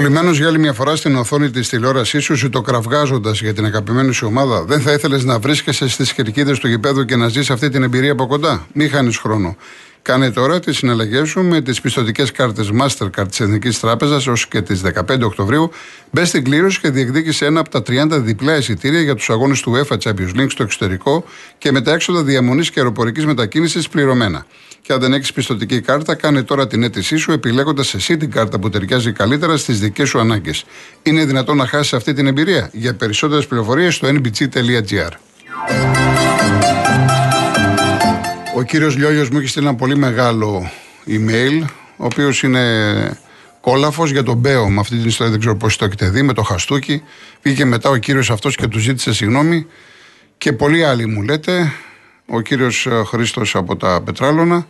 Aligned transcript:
Κολλημένο 0.00 0.30
για 0.30 0.46
άλλη 0.46 0.58
μια 0.58 0.72
φορά 0.72 0.96
στην 0.96 1.16
οθόνη 1.16 1.50
της 1.50 1.68
τηλεόρασής 1.68 2.24
σου, 2.24 2.36
σου 2.36 2.50
το 2.50 2.60
κραυγάζοντα 2.60 3.30
για 3.30 3.54
την 3.54 3.64
αγαπημένη 3.64 4.12
σου 4.12 4.26
ομάδα, 4.26 4.64
δεν 4.64 4.80
θα 4.80 4.92
ήθελες 4.92 5.24
να 5.24 5.38
βρίσκεσαι 5.38 5.88
στις 5.88 6.12
κερκίδες 6.12 6.58
του 6.58 6.68
γηπέδου 6.68 7.04
και 7.04 7.16
να 7.16 7.28
ζεις 7.28 7.50
αυτή 7.50 7.68
την 7.68 7.82
εμπειρία 7.82 8.12
από 8.12 8.26
κοντά; 8.26 8.66
Μην 8.72 8.90
χάνεις 8.90 9.18
χρόνο. 9.18 9.56
Κάνε 10.02 10.30
τώρα 10.30 10.60
τις 10.60 10.76
συναλλαγές 10.76 11.28
σου 11.28 11.42
με 11.42 11.60
τις 11.60 11.80
πιστοτικές 11.80 12.32
κάρτες 12.32 12.70
Mastercard 12.80 13.28
της 13.28 13.40
Εθνικής 13.40 13.80
Τράπεζας 13.80 14.26
ω 14.26 14.32
και 14.48 14.60
τις 14.62 14.80
15 14.80 15.22
Οκτωβρίου. 15.22 15.70
Μπες 16.10 16.28
στην 16.28 16.44
κλήρωση 16.44 16.80
και 16.80 16.90
διεκδίκησε 16.90 17.46
ένα 17.46 17.60
από 17.60 17.70
τα 17.70 17.82
30 17.82 18.20
διπλά 18.20 18.56
εισιτήρια 18.56 19.00
για 19.00 19.14
τους 19.14 19.30
αγώνες 19.30 19.60
του 19.60 19.72
UEFA 19.72 19.96
Champions 19.98 20.40
League 20.40 20.50
στο 20.50 20.62
εξωτερικό 20.62 21.24
και 21.58 21.72
με 21.72 21.80
τα 21.80 21.92
έξοδα 21.92 22.22
διαμονής 22.22 22.70
και 22.70 22.80
αεροπορικής 22.80 23.26
μετακίνησης 23.26 23.88
πληρωμένα. 23.88 24.46
Και 24.82 24.92
αν 24.92 25.00
δεν 25.00 25.12
έχεις 25.12 25.32
πιστοτική 25.32 25.80
κάρτα, 25.80 26.14
κάνε 26.14 26.42
τώρα 26.42 26.66
την 26.66 26.82
αίτησή 26.82 27.16
σου 27.16 27.32
επιλέγοντας 27.32 27.94
εσύ 27.94 28.16
την 28.16 28.30
κάρτα 28.30 28.58
που 28.58 28.68
ταιριάζει 28.68 29.12
καλύτερα 29.12 29.56
στις 29.56 29.80
δικές 29.80 30.08
σου 30.08 30.18
ανάγκες. 30.20 30.64
Είναι 31.02 31.24
δυνατόν 31.24 31.56
να 31.56 31.66
χάσεις 31.66 31.92
αυτή 31.92 32.12
την 32.12 32.26
εμπειρία; 32.26 32.70
Για 32.72 32.94
περισσότερες 32.94 33.46
πληροφορίες 33.46 33.94
στο 33.94 34.08
nbg.gr. 34.08 35.10
Ο 38.60 38.62
κύριος 38.62 38.96
Λιόλιος 38.96 39.30
μου 39.30 39.38
έχει 39.38 39.46
στείλει 39.46 39.66
ένα 39.66 39.74
πολύ 39.74 39.96
μεγάλο 39.96 40.70
email, 41.06 41.64
ο 41.96 42.04
οποίος 42.04 42.42
είναι 42.42 43.20
κόλαφος 43.60 44.10
για 44.10 44.22
τον 44.22 44.36
Μπέο. 44.36 44.68
Με 44.68 44.80
αυτή 44.80 44.96
την 44.96 45.06
ιστορία 45.06 45.30
δεν 45.30 45.40
ξέρω 45.40 45.56
πώς 45.56 45.76
το 45.76 45.84
έχετε 45.84 46.10
δει, 46.10 46.22
με 46.22 46.32
το 46.32 46.42
χαστούκι. 46.42 47.02
Πήγε 47.42 47.64
μετά 47.64 47.90
ο 47.90 47.96
κύριος 47.96 48.30
αυτός 48.30 48.56
και 48.56 48.66
του 48.66 48.78
ζήτησε 48.78 49.12
συγγνώμη. 49.12 49.66
Και 50.38 50.52
πολλοί 50.52 50.84
άλλοι 50.84 51.06
μου 51.06 51.22
λέτε, 51.22 51.72
ο 52.26 52.40
κύριος 52.40 52.88
Χρήστος 53.06 53.54
από 53.54 53.76
τα 53.76 54.02
Πετράλωνα. 54.04 54.66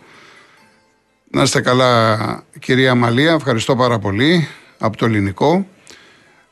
Να 1.31 1.41
είστε 1.41 1.61
καλά 1.61 2.43
κυρία 2.59 2.95
Μαλία, 2.95 3.33
ευχαριστώ 3.33 3.75
πάρα 3.75 3.99
πολύ 3.99 4.47
από 4.77 4.97
το 4.97 5.05
ελληνικό. 5.05 5.67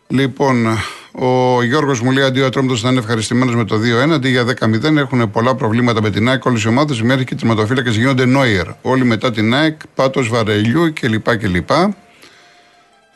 Λοιπόν, 0.07 0.77
ο 1.11 1.63
Γιώργος 1.63 2.01
μου 2.01 2.11
λέει 2.11 2.23
αντί 2.23 2.41
ο 2.41 2.45
Ατρόμητος 2.45 2.83
να 2.83 2.89
είναι 2.89 2.99
ευχαριστημένος 2.99 3.55
με 3.55 3.65
το 3.65 3.75
2-1, 4.07 4.11
αντί 4.11 4.29
για 4.29 4.45
10-0 4.59 4.95
έχουν 4.95 5.31
πολλά 5.31 5.55
προβλήματα 5.55 6.01
με 6.01 6.09
την 6.09 6.29
ΑΕΚ. 6.29 6.45
Όλες 6.45 6.63
οι 6.63 6.67
ομάδες 6.67 7.01
μέχρι 7.01 7.23
και 7.23 7.33
οι 7.33 7.37
τερματοφύλακες 7.37 7.95
γίνονται 7.95 8.25
νόιερ. 8.25 8.65
Όλοι 8.81 9.03
μετά 9.03 9.31
την 9.31 9.53
ΑΕΚ, 9.53 9.81
πάτος 9.95 10.29
βαρελιού 10.29 10.93
κλπ. 10.93 11.37
κλπ. 11.37 11.69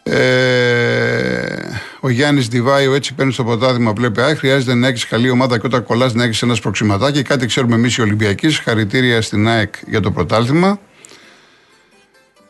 Ε, 0.03 0.13
ο 1.99 2.09
Γιάννης 2.09 2.47
Διβάιο 2.47 2.93
έτσι 2.93 3.13
παίρνει 3.13 3.31
στο 3.31 3.43
ποτάδι 3.43 3.91
βλέπει 3.95 4.21
ΑΕΚ. 4.21 4.37
Χρειάζεται 4.37 4.73
να 4.73 4.87
έχεις 4.87 5.07
καλή 5.07 5.29
ομάδα 5.29 5.59
και 5.59 5.65
όταν 5.65 5.83
κολλάς 5.83 6.13
να 6.13 6.23
έχεις 6.23 6.41
ένα 6.41 6.55
προξηματάκι. 6.61 7.21
Κάτι 7.21 7.45
ξέρουμε 7.45 7.75
εμείς 7.75 7.95
οι 7.95 8.01
Ολυμπιακοί. 8.01 8.51
Χαρητήρια 8.51 9.21
στην 9.21 9.47
ΑΕΚ 9.47 9.73
για 9.87 9.99
το 9.99 10.11
πρωτάθλημα. 10.11 10.79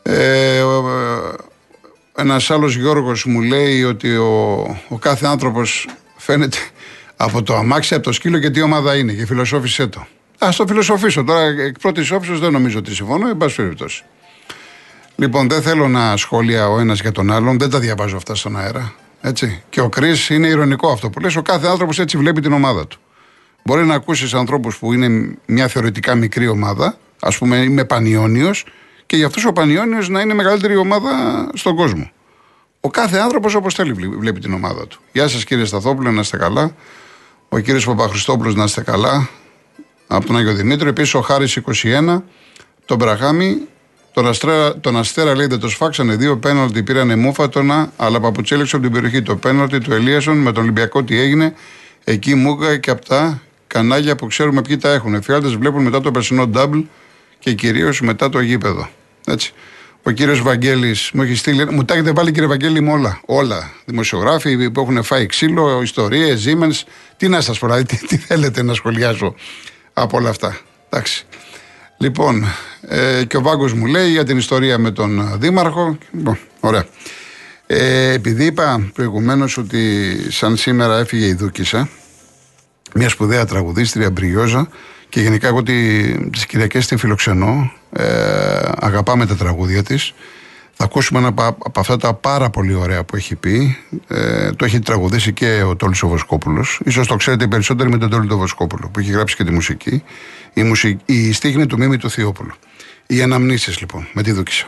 Ε, 0.06 0.62
ένας 2.16 2.52
άλλος 2.52 2.76
Γιώργος 2.76 3.26
μου 3.26 3.42
λέει 3.42 3.84
ότι 3.84 4.16
ο, 4.16 4.62
ο 4.90 4.98
κάθε 4.98 5.26
άνθρωπος 5.28 5.88
φαίνεται 6.18 6.58
από 7.16 7.44
το 7.44 7.56
αμάξι, 7.56 7.94
από 7.94 8.04
το 8.04 8.12
σκύλο 8.12 8.40
και 8.40 8.50
τι 8.50 8.62
ομάδα 8.62 8.96
είναι. 8.96 9.14
Και 9.14 9.26
φιλοσόφησέ 9.26 9.88
το. 9.88 10.08
Α 10.38 10.50
το 10.58 10.68
φιλοσοφήσω. 10.68 11.24
Τώρα 11.24 11.42
εκ 11.42 11.80
πρώτης 11.80 12.12
όψεως 12.12 12.40
δεν 12.40 12.52
νομίζω 12.52 12.78
ότι 12.78 12.96
συμφωνώ, 12.96 13.30
εν 13.30 13.38
πάση 13.38 13.56
περιπτώσει. 13.56 14.04
Λοιπόν, 15.16 15.50
δεν 15.50 15.62
θέλω 15.62 15.88
να 15.88 16.18
σχόλια 16.18 16.70
ο 16.70 16.80
ένας 16.80 17.02
για 17.02 17.12
τον 17.12 17.32
άλλον, 17.32 17.58
δεν 17.60 17.70
τα 17.70 17.80
διαβάζω 17.80 18.18
αυτά 18.18 18.36
στον 18.36 18.58
αέρα. 18.58 18.94
Έτσι. 19.22 19.64
Και 19.70 19.82
ο 19.82 19.90
Κρι 19.90 20.12
είναι 20.30 20.48
ηρωνικό 20.48 20.92
αυτό 20.92 21.10
που 21.10 21.20
λες. 21.20 21.36
Ο 21.36 21.42
κάθε 21.42 21.68
άνθρωπος 21.68 22.00
έτσι 22.00 22.18
βλέπει 22.18 22.42
την 22.42 22.54
ομάδα 22.54 22.88
του. 22.88 23.00
Μπορεί 23.64 23.86
να 23.86 23.94
ακούσεις 23.94 24.34
ανθρώπους 24.34 24.78
που 24.78 24.94
είναι 24.94 25.38
μια 25.46 25.68
θεωρητικά 25.68 26.16
μικρή 26.16 26.48
ομάδα, 26.48 26.98
ας 27.20 27.38
πούμε 27.38 27.58
είμαι 27.58 27.86
πανιόνιος, 27.86 28.66
και 29.06 29.16
για 29.16 29.26
αυτούς 29.26 29.46
ο 29.46 29.54
Πανιόνιος 29.54 30.10
να 30.10 30.22
είναι 30.22 30.34
μεγαλύτερη 30.34 30.76
ομάδα 30.76 31.12
στον 31.54 31.76
κόσμο. 31.76 32.12
Ο 32.80 32.90
κάθε 32.90 33.18
άνθρωπος 33.18 33.56
όπως 33.56 33.74
θέλει 33.74 33.94
βλέπει 33.94 34.40
την 34.40 34.54
ομάδα 34.54 34.88
του. 34.88 35.00
Γεια 35.12 35.28
σας 35.28 35.44
κύριε 35.44 35.66
Σταθόπουλο, 35.66 36.12
να 36.12 36.22
είστε 36.22 36.38
καλά. 36.38 36.76
Ο 37.50 37.60
κύριος 37.60 37.86
Παπαχριστόπουλο 37.86 38.52
να 38.54 38.64
είστε 38.64 38.82
καλά. 38.82 39.30
Από 40.08 40.26
τον 40.26 40.38
Άγιο 40.38 40.54
Δημήτριο. 40.54 40.90
Επίσης 40.90 41.14
ο 41.14 41.22
Χάρης 41.22 41.56
21. 41.56 42.24
Τον 42.86 42.98
Μπραχάμι. 42.98 43.58
Τον 44.14 44.28
Αστέρα, 44.28 44.80
τον 44.80 44.98
Αστέρα 44.98 45.36
λέει 45.36 45.46
δεν 45.46 45.60
το 45.60 45.70
σφάξανε 45.70 46.16
δύο 46.16 46.38
πέναλτι, 46.38 46.84
πήρανε 46.84 47.16
μούφατονα, 47.16 47.92
αλλά 47.98 48.20
παπουτσέλεξε 48.20 48.76
από 48.76 48.86
την 48.86 48.94
περιοχή. 48.94 49.22
Το 49.22 49.36
πέναλτι 49.36 49.80
του 49.80 49.94
Ελίασον 49.94 50.38
με 50.38 50.52
τον 50.52 50.64
Ολυμπιακό 50.64 51.04
τι 51.04 51.20
έγινε. 51.20 51.54
Εκεί 52.04 52.36
μούγα 52.36 52.78
και 52.78 52.90
από 52.92 53.06
τα 53.06 53.42
κανάλια 53.68 54.16
που 54.16 54.28
ξέρουμε 54.28 54.62
ποιοι 54.62 54.78
τα 54.78 54.90
έχουν. 54.90 55.14
Εφιάλτες 55.14 55.56
βλέπουν 55.56 55.84
μετά 55.84 56.02
το 56.02 56.12
περσινό 56.12 56.50
double 56.54 56.84
και 57.44 57.54
κυρίως 57.54 58.02
μετά 58.02 58.30
το 58.30 58.40
γήπεδο. 58.40 58.90
Έτσι. 59.26 59.54
Ο 60.04 60.12
κύριος 60.12 60.42
Βαγγέλης 60.42 61.10
μου 61.14 61.22
έχει 61.22 61.36
στείλει. 61.36 61.72
Μου 61.72 61.86
τα 61.86 61.94
έχετε 61.94 62.12
βάλει, 62.12 62.32
κύριε 62.32 62.48
Βαγγέλη, 62.48 62.82
με 62.82 62.92
όλα. 62.92 63.22
Όλα. 63.26 63.72
Δημοσιογράφοι 63.86 64.72
που 64.72 64.82
έχουν 64.82 65.04
φάει 65.04 65.26
ξύλο, 65.26 65.82
ιστορίες, 65.82 66.46
Siemens. 66.48 66.82
Τι 67.18 67.28
να 67.28 67.42
σας 67.42 67.60
πω, 67.60 67.66
δηλαδή, 67.66 67.86
τι, 67.86 67.98
τι, 68.08 68.18
θέλετε 68.18 68.64
να 68.64 68.74
σχολιάσω 68.74 69.36
από 69.94 70.18
όλα 70.18 70.30
αυτά. 70.30 70.58
Εντάξει. 70.90 71.26
Λοιπόν, 71.98 72.46
ε, 72.88 73.24
και 73.28 73.38
ο 73.38 73.42
Βάγκος 73.42 73.74
μου 73.74 73.86
λέει 73.86 74.10
για 74.10 74.24
την 74.24 74.38
ιστορία 74.38 74.78
με 74.78 74.92
τον 74.92 75.40
Δήμαρχο. 75.40 75.98
Λοιπόν, 76.12 76.38
ωραία. 76.60 76.86
Ε, 77.68 78.12
επειδή 78.14 78.46
είπα 78.46 78.92
προηγουμένως 78.94 79.58
ότι 79.58 80.16
σαν 80.30 80.58
σήμερα 80.58 81.00
έφυγε 81.00 81.26
η 81.26 81.34
Δούκησα, 81.34 81.90
μια 82.94 83.10
σπουδαία 83.10 83.46
τραγουδίστρια 83.46 84.10
μπριόζα, 84.12 84.68
και 85.14 85.22
γενικά 85.22 85.48
εγώ 85.48 85.64
τις 85.64 86.46
Κυριακές 86.46 86.88
την 86.88 86.98
φιλοξενώ. 86.98 87.72
Ε, 87.92 88.04
αγαπάμε 88.80 89.26
τα 89.26 89.36
τραγούδια 89.36 89.84
της. 89.84 90.14
Θα 90.74 90.84
ακούσουμε 90.84 91.20
ένα 91.20 91.28
από 91.38 91.80
αυτά 91.80 91.98
τα 91.98 92.14
πάρα 92.14 92.50
πολύ 92.50 92.74
ωραία 92.74 93.04
που 93.04 93.16
έχει 93.16 93.36
πει. 93.36 93.78
Ε, 94.08 94.52
το 94.52 94.66
έχει 94.66 94.80
τραγουδήσει 94.80 95.34
και 95.34 95.64
ο 95.64 95.76
Τόλι 95.76 95.96
ο 96.02 96.08
Βοσκόπουλος. 96.08 96.82
σω 96.90 97.06
το 97.06 97.16
ξέρετε 97.16 97.48
περισσότερο 97.48 97.90
με 97.90 97.98
τον 97.98 98.10
Τόλι 98.10 98.34
ο 98.34 98.38
Βοσκόπουλο 98.38 98.90
που 98.90 99.00
έχει 99.00 99.12
γράψει 99.12 99.36
και 99.36 99.44
τη 99.44 99.52
μουσική. 99.52 100.04
Η, 100.54 100.64
μουσική, 100.64 101.02
η 101.06 101.32
στίχνη 101.32 101.66
του 101.66 101.78
Μίμη 101.78 101.98
του 101.98 102.10
Θεόπουλου. 102.10 102.54
Οι 103.08 103.22
αναμνήσεις 103.22 103.80
λοιπόν 103.80 104.08
με 104.14 104.24
τη 104.24 104.32
Δούκησα. 104.32 104.68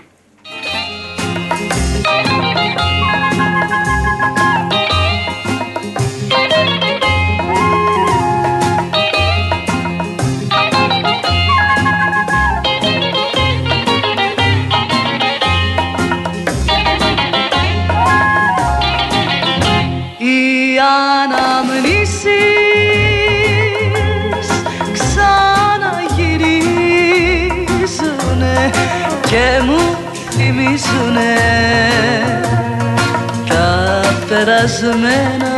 Περασμένα. 34.45 35.53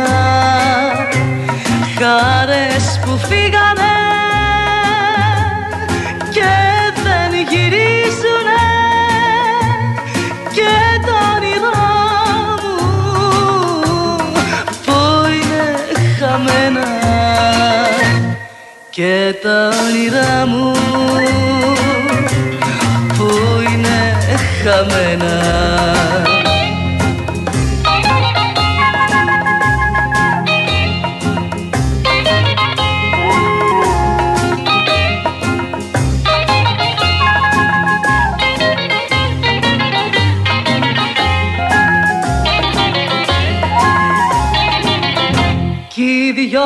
Χάρες 1.98 3.00
που 3.04 3.18
φύγανε 3.18 3.96
και 6.30 6.52
δεν 7.04 7.32
γυρίζουνε 7.50 8.66
και 10.52 11.00
τα 11.06 11.18
όνειρά 11.36 11.88
μου 12.62 12.76
που 14.84 14.98
είναι 15.26 15.64
χαμένα. 16.18 16.86
Και 18.90 19.34
τα 19.42 19.70
όνειρά 19.84 20.46
μου 20.46 20.72
χαμένα 24.64 26.27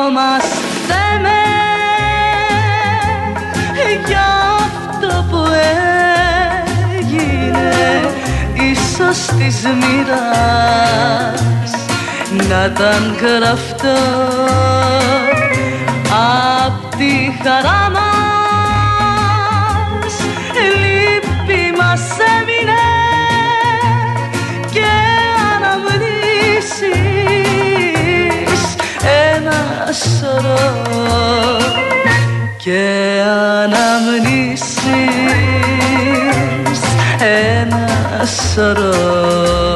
οι 0.03 0.05
δυο 0.05 0.11
μας 0.11 0.45
θέμε 0.87 1.41
για 4.07 4.27
αυτό 4.57 5.25
που 5.29 5.41
ίσως 8.53 9.25
της 9.25 9.61
μοίρας 9.63 11.31
να 12.47 12.65
ήταν 12.65 13.15
γραφτό 13.21 13.99
απ' 16.65 16.95
τη 16.95 17.13
χαρά 17.43 17.89
μας 17.89 18.02
σωρό 30.23 31.57
και 32.57 33.21
αναμνήσεις 33.63 34.63
ένα 37.19 38.25
σωρό. 38.25 39.72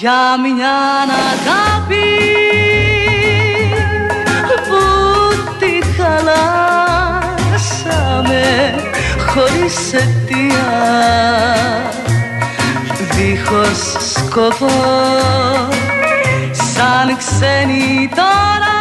Για 0.00 0.38
μια 0.38 0.76
αγάπη 1.34 2.08
που 4.68 4.82
τη 5.58 5.72
χαλάσαμε 5.96 7.24
χωρίς 9.26 9.92
αιτία. 9.92 10.70
Δίχως 13.10 13.80
σκοπό 14.14 14.78
σαν 16.52 17.16
ξένοι 17.16 18.08
τώρα 18.14 18.78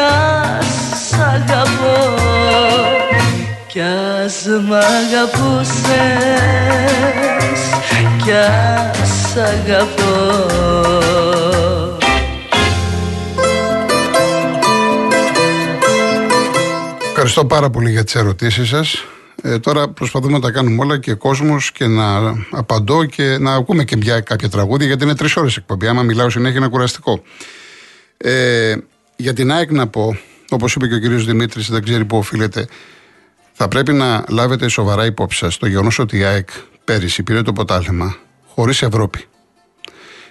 κι 0.00 0.06
ας 0.06 1.12
αγαπώ 1.12 2.14
κι 3.66 3.80
ας 3.80 4.46
μ' 4.46 4.72
αγαπούσες 4.72 5.90
κι 8.24 8.32
ας 8.32 9.36
αγαπώ 9.36 10.48
Ευχαριστώ 17.10 17.44
πάρα 17.44 17.70
πολύ 17.70 17.90
για 17.90 18.04
τις 18.04 18.14
ερωτήσεις 18.14 18.68
σας. 18.68 19.04
Ε, 19.42 19.58
τώρα 19.58 19.88
προσπαθούμε 19.88 20.32
να 20.32 20.40
τα 20.40 20.50
κάνουμε 20.50 20.82
όλα 20.82 20.98
και 20.98 21.14
κόσμος 21.14 21.72
και 21.72 21.86
να 21.86 22.34
απαντώ 22.50 23.04
και 23.04 23.36
να 23.40 23.54
ακούμε 23.54 23.84
και 23.84 23.96
μια, 23.96 24.20
κάποια 24.20 24.48
τραγούδια 24.48 24.86
γιατί 24.86 25.04
είναι 25.04 25.14
τρεις 25.14 25.36
ώρες 25.36 25.56
εκπομπή. 25.56 25.86
Άμα 25.86 26.02
μιλάω 26.02 26.30
συνέχεια 26.30 26.58
είναι 26.58 26.68
κουραστικό. 26.68 27.22
Ε, 28.16 28.76
για 29.20 29.32
την 29.32 29.52
ΑΕΚ 29.52 29.70
να 29.70 29.88
πω, 29.88 30.18
όπως 30.50 30.74
είπε 30.74 30.86
και 30.86 30.94
ο 30.94 30.98
κ. 30.98 31.02
Δημήτρης, 31.02 31.70
δεν 31.70 31.82
ξέρει 31.82 32.04
πού 32.04 32.16
οφείλεται, 32.16 32.68
θα 33.52 33.68
πρέπει 33.68 33.92
να 33.92 34.24
λάβετε 34.28 34.68
σοβαρά 34.68 35.04
υπόψη 35.04 35.38
σας 35.38 35.56
το 35.56 35.66
γεγονός 35.66 35.98
ότι 35.98 36.18
η 36.18 36.24
ΑΕΚ 36.24 36.48
πέρυσι 36.84 37.22
πήρε 37.22 37.42
το 37.42 37.52
ποτάλεμα 37.52 38.16
χωρίς 38.46 38.82
Ευρώπη. 38.82 39.24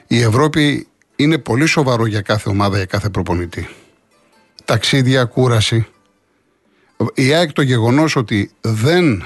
Η 0.07 0.21
Ευρώπη 0.21 0.87
είναι 1.15 1.37
πολύ 1.37 1.65
σοβαρό 1.65 2.05
για 2.05 2.21
κάθε 2.21 2.49
ομάδα, 2.49 2.77
για 2.77 2.85
κάθε 2.85 3.09
προπονητή. 3.09 3.69
Ταξίδια, 4.65 5.23
κούραση. 5.23 5.87
Η 7.13 7.33
ΑΕΚ 7.33 7.51
το 7.51 7.61
γεγονός 7.61 8.15
ότι 8.15 8.51
δεν 8.61 9.25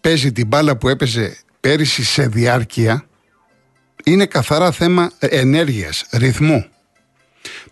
παίζει 0.00 0.32
την 0.32 0.46
μπάλα 0.46 0.76
που 0.76 0.88
έπαιζε 0.88 1.36
πέρυσι 1.60 2.04
σε 2.04 2.26
διάρκεια 2.26 3.06
είναι 4.04 4.26
καθαρά 4.26 4.72
θέμα 4.72 5.10
ενέργειας, 5.18 6.04
ρυθμού. 6.10 6.71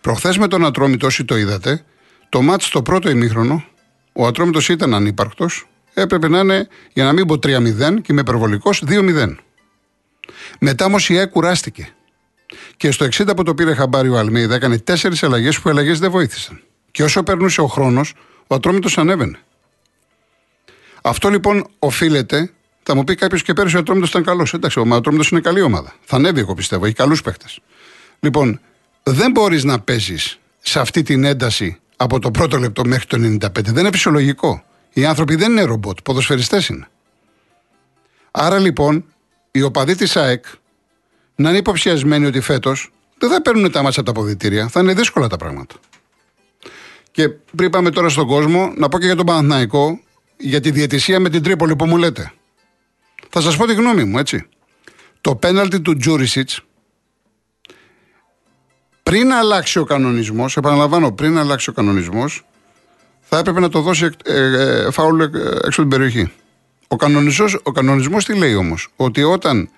Προχθές 0.00 0.38
με 0.38 0.49
τον 0.49 0.64
Ατρόμητο, 0.64 1.06
όσοι 1.06 1.25
το 1.25 1.37
είδατε, 1.37 1.85
το 2.29 2.43
μάτς 2.43 2.67
στο 2.67 2.82
πρώτο 2.82 3.11
ημίχρονο, 3.11 3.64
ο 4.12 4.26
Ατρόμητος 4.26 4.69
ήταν 4.69 4.94
ανύπαρκτος, 4.94 5.69
έπρεπε 5.94 6.29
να 6.29 6.38
είναι, 6.38 6.69
για 6.93 7.05
να 7.05 7.12
μην 7.12 7.26
πω 7.26 7.35
3-0 7.35 8.00
και 8.00 8.12
είμαι 8.12 8.20
υπερβολικός, 8.20 8.82
2-0. 8.87 9.35
Μετά 10.58 10.85
όμως 10.85 11.08
η 11.08 11.17
ΕΚ 11.17 11.31
κουράστηκε. 11.31 11.94
Και 12.76 12.91
στο 12.91 13.05
60 13.05 13.37
που 13.37 13.43
το 13.43 13.55
πήρε 13.55 13.75
χαμπάρι 13.75 14.08
ο 14.08 14.19
Αλμίδα 14.19 14.55
έκανε 14.55 14.79
τέσσερις 14.79 15.23
αλλαγές 15.23 15.61
που 15.61 15.69
οι 15.69 15.70
αλλαγές 15.70 15.99
δεν 15.99 16.11
βοήθησαν. 16.11 16.62
Και 16.91 17.02
όσο 17.02 17.23
περνούσε 17.23 17.61
ο 17.61 17.67
χρόνος, 17.67 18.14
ο 18.47 18.55
Ατρόμητος 18.55 18.99
ανέβαινε. 18.99 19.38
Αυτό 21.02 21.29
λοιπόν 21.29 21.67
οφείλεται, 21.79 22.52
θα 22.82 22.94
μου 22.94 23.05
πει 23.05 23.14
κάποιος 23.14 23.43
και 23.43 23.52
πέρυσι 23.52 23.76
ο 23.76 23.79
Ατρόμητος 23.79 24.08
ήταν 24.08 24.25
καλός. 24.25 24.55
Εντάξει, 24.55 24.79
ο 24.79 24.94
Ατρόμητος 24.94 25.31
είναι 25.31 25.41
καλή 25.41 25.61
ομάδα. 25.61 25.94
Θα 26.05 26.17
ανέβει, 26.17 26.41
εγώ 26.41 26.55
πιστεύω, 26.55 26.85
έχει 26.85 26.94
καλούς 26.94 27.23
παίχτε. 27.23 27.47
Λοιπόν, 28.20 28.61
δεν 29.02 29.31
μπορείς 29.31 29.64
να 29.64 29.81
παίζεις 29.81 30.38
σε 30.61 30.81
αυτή 30.81 31.02
την 31.02 31.25
ένταση 31.25 31.81
από 31.97 32.19
το 32.19 32.31
πρώτο 32.31 32.58
λεπτό 32.58 32.85
μέχρι 32.85 33.06
το 33.06 33.17
95. 33.17 33.49
Δεν 33.64 33.76
είναι 33.76 33.91
φυσιολογικό. 33.91 34.64
Οι 34.93 35.05
άνθρωποι 35.05 35.35
δεν 35.35 35.50
είναι 35.50 35.62
ρομπότ, 35.62 35.99
ποδοσφαιριστές 36.05 36.69
είναι. 36.69 36.88
Άρα 38.31 38.58
λοιπόν, 38.58 39.05
οι 39.50 39.62
οπαδοί 39.62 39.94
της 39.94 40.17
ΑΕΚ 40.17 40.44
να 41.35 41.49
είναι 41.49 41.58
υποψιασμένοι 41.58 42.26
ότι 42.26 42.41
φέτος 42.41 42.91
δεν 43.19 43.31
θα 43.31 43.43
παίρνουν 43.43 43.73
τα 43.73 43.82
μάτια 43.82 44.02
από 44.02 44.12
τα 44.12 44.20
ποδητήρια. 44.20 44.69
Θα 44.69 44.81
είναι 44.81 44.94
δύσκολα 44.94 45.26
τα 45.26 45.37
πράγματα. 45.37 45.75
Και 47.11 47.29
πριν 47.29 47.70
πάμε 47.70 47.91
τώρα 47.91 48.08
στον 48.08 48.26
κόσμο, 48.26 48.73
να 48.76 48.88
πω 48.88 48.99
και 48.99 49.06
για 49.06 49.17
τον 49.17 49.26
Παναθναϊκό, 49.26 50.00
για 50.37 50.61
τη 50.61 50.70
διαιτησία 50.70 51.20
με 51.20 51.29
την 51.31 51.43
Τρίπολη 51.43 51.76
που 51.76 51.87
μου 51.87 51.97
λέτε. 51.97 52.32
Θα 53.29 53.41
σας 53.41 53.56
πω 53.56 53.67
τη 53.67 53.75
γνώμη 53.75 54.05
μου, 54.05 54.19
έτσι. 54.19 54.49
Το 55.20 55.37
πέναλτι 55.37 55.81
του 55.81 55.97
Τζούρισιτς 55.97 56.61
πριν 59.11 59.33
αλλάξει 59.33 59.79
ο 59.79 59.85
κανονισμός, 59.85 60.57
επαναλαμβάνω, 60.57 61.12
πριν 61.12 61.39
αλλάξει 61.39 61.71
ο 61.71 61.73
κανονισμός, 61.73 62.47
θα 63.21 63.39
έπρεπε 63.39 63.61
να 63.61 63.69
το 63.69 63.81
δώσει 63.81 64.11
ε, 64.25 64.35
ε, 64.35 64.91
φάουλ 64.91 65.21
ε, 65.21 65.27
έξω 65.65 65.81
την 65.81 65.89
περιοχή. 65.89 66.33
Ο 66.89 66.97
κανονισμός 66.97 67.59
ο 67.62 67.73
κανονισμός 67.73 68.25
τι 68.25 68.35
λέει 68.35 68.55
όμως, 68.55 68.89
ότι 68.97 69.23
όταν 69.23 69.69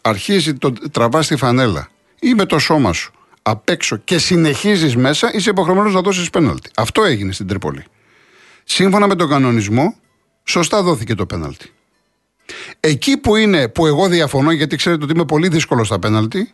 αρχίζει 0.00 0.54
το 0.54 0.72
τραβάς 0.90 1.24
στη 1.24 1.36
φανέλα 1.36 1.88
ή 2.20 2.34
με 2.34 2.44
το 2.44 2.58
σώμα 2.58 2.92
σου 2.92 3.12
απ' 3.42 3.68
έξω 3.68 3.96
και 3.96 4.18
συνεχίζεις 4.18 4.96
μέσα, 4.96 5.30
είσαι 5.34 5.50
υποχρεωμένος 5.50 5.94
να 5.94 6.00
δώσεις 6.00 6.30
πέναλτι. 6.30 6.70
Αυτό 6.76 7.04
έγινε 7.04 7.32
στην 7.32 7.46
Τρίπολη. 7.46 7.84
Σύμφωνα 8.64 9.06
με 9.06 9.14
τον 9.14 9.28
κανονισμό, 9.28 9.94
σωστά 10.44 10.82
δόθηκε 10.82 11.14
το 11.14 11.26
πέναλτι. 11.26 11.72
Εκεί 12.80 13.16
που 13.16 13.36
είναι, 13.36 13.68
που 13.68 13.86
εγώ 13.86 14.08
διαφωνώ, 14.08 14.50
γιατί 14.50 14.76
ξέρετε 14.76 15.04
ότι 15.04 15.12
είμαι 15.12 15.24
πολύ 15.24 15.48
δύσκολος 15.48 15.86
στα 15.86 15.98
πέναλτι, 15.98 16.52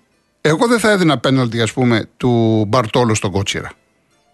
εγώ 0.49 0.67
δεν 0.67 0.79
θα 0.79 0.91
έδινα 0.91 1.19
πέναλτι, 1.19 1.61
ας 1.61 1.73
πούμε, 1.73 2.09
του 2.17 2.65
Μπαρτόλο 2.69 3.15
στον 3.15 3.31
Κότσιρα. 3.31 3.73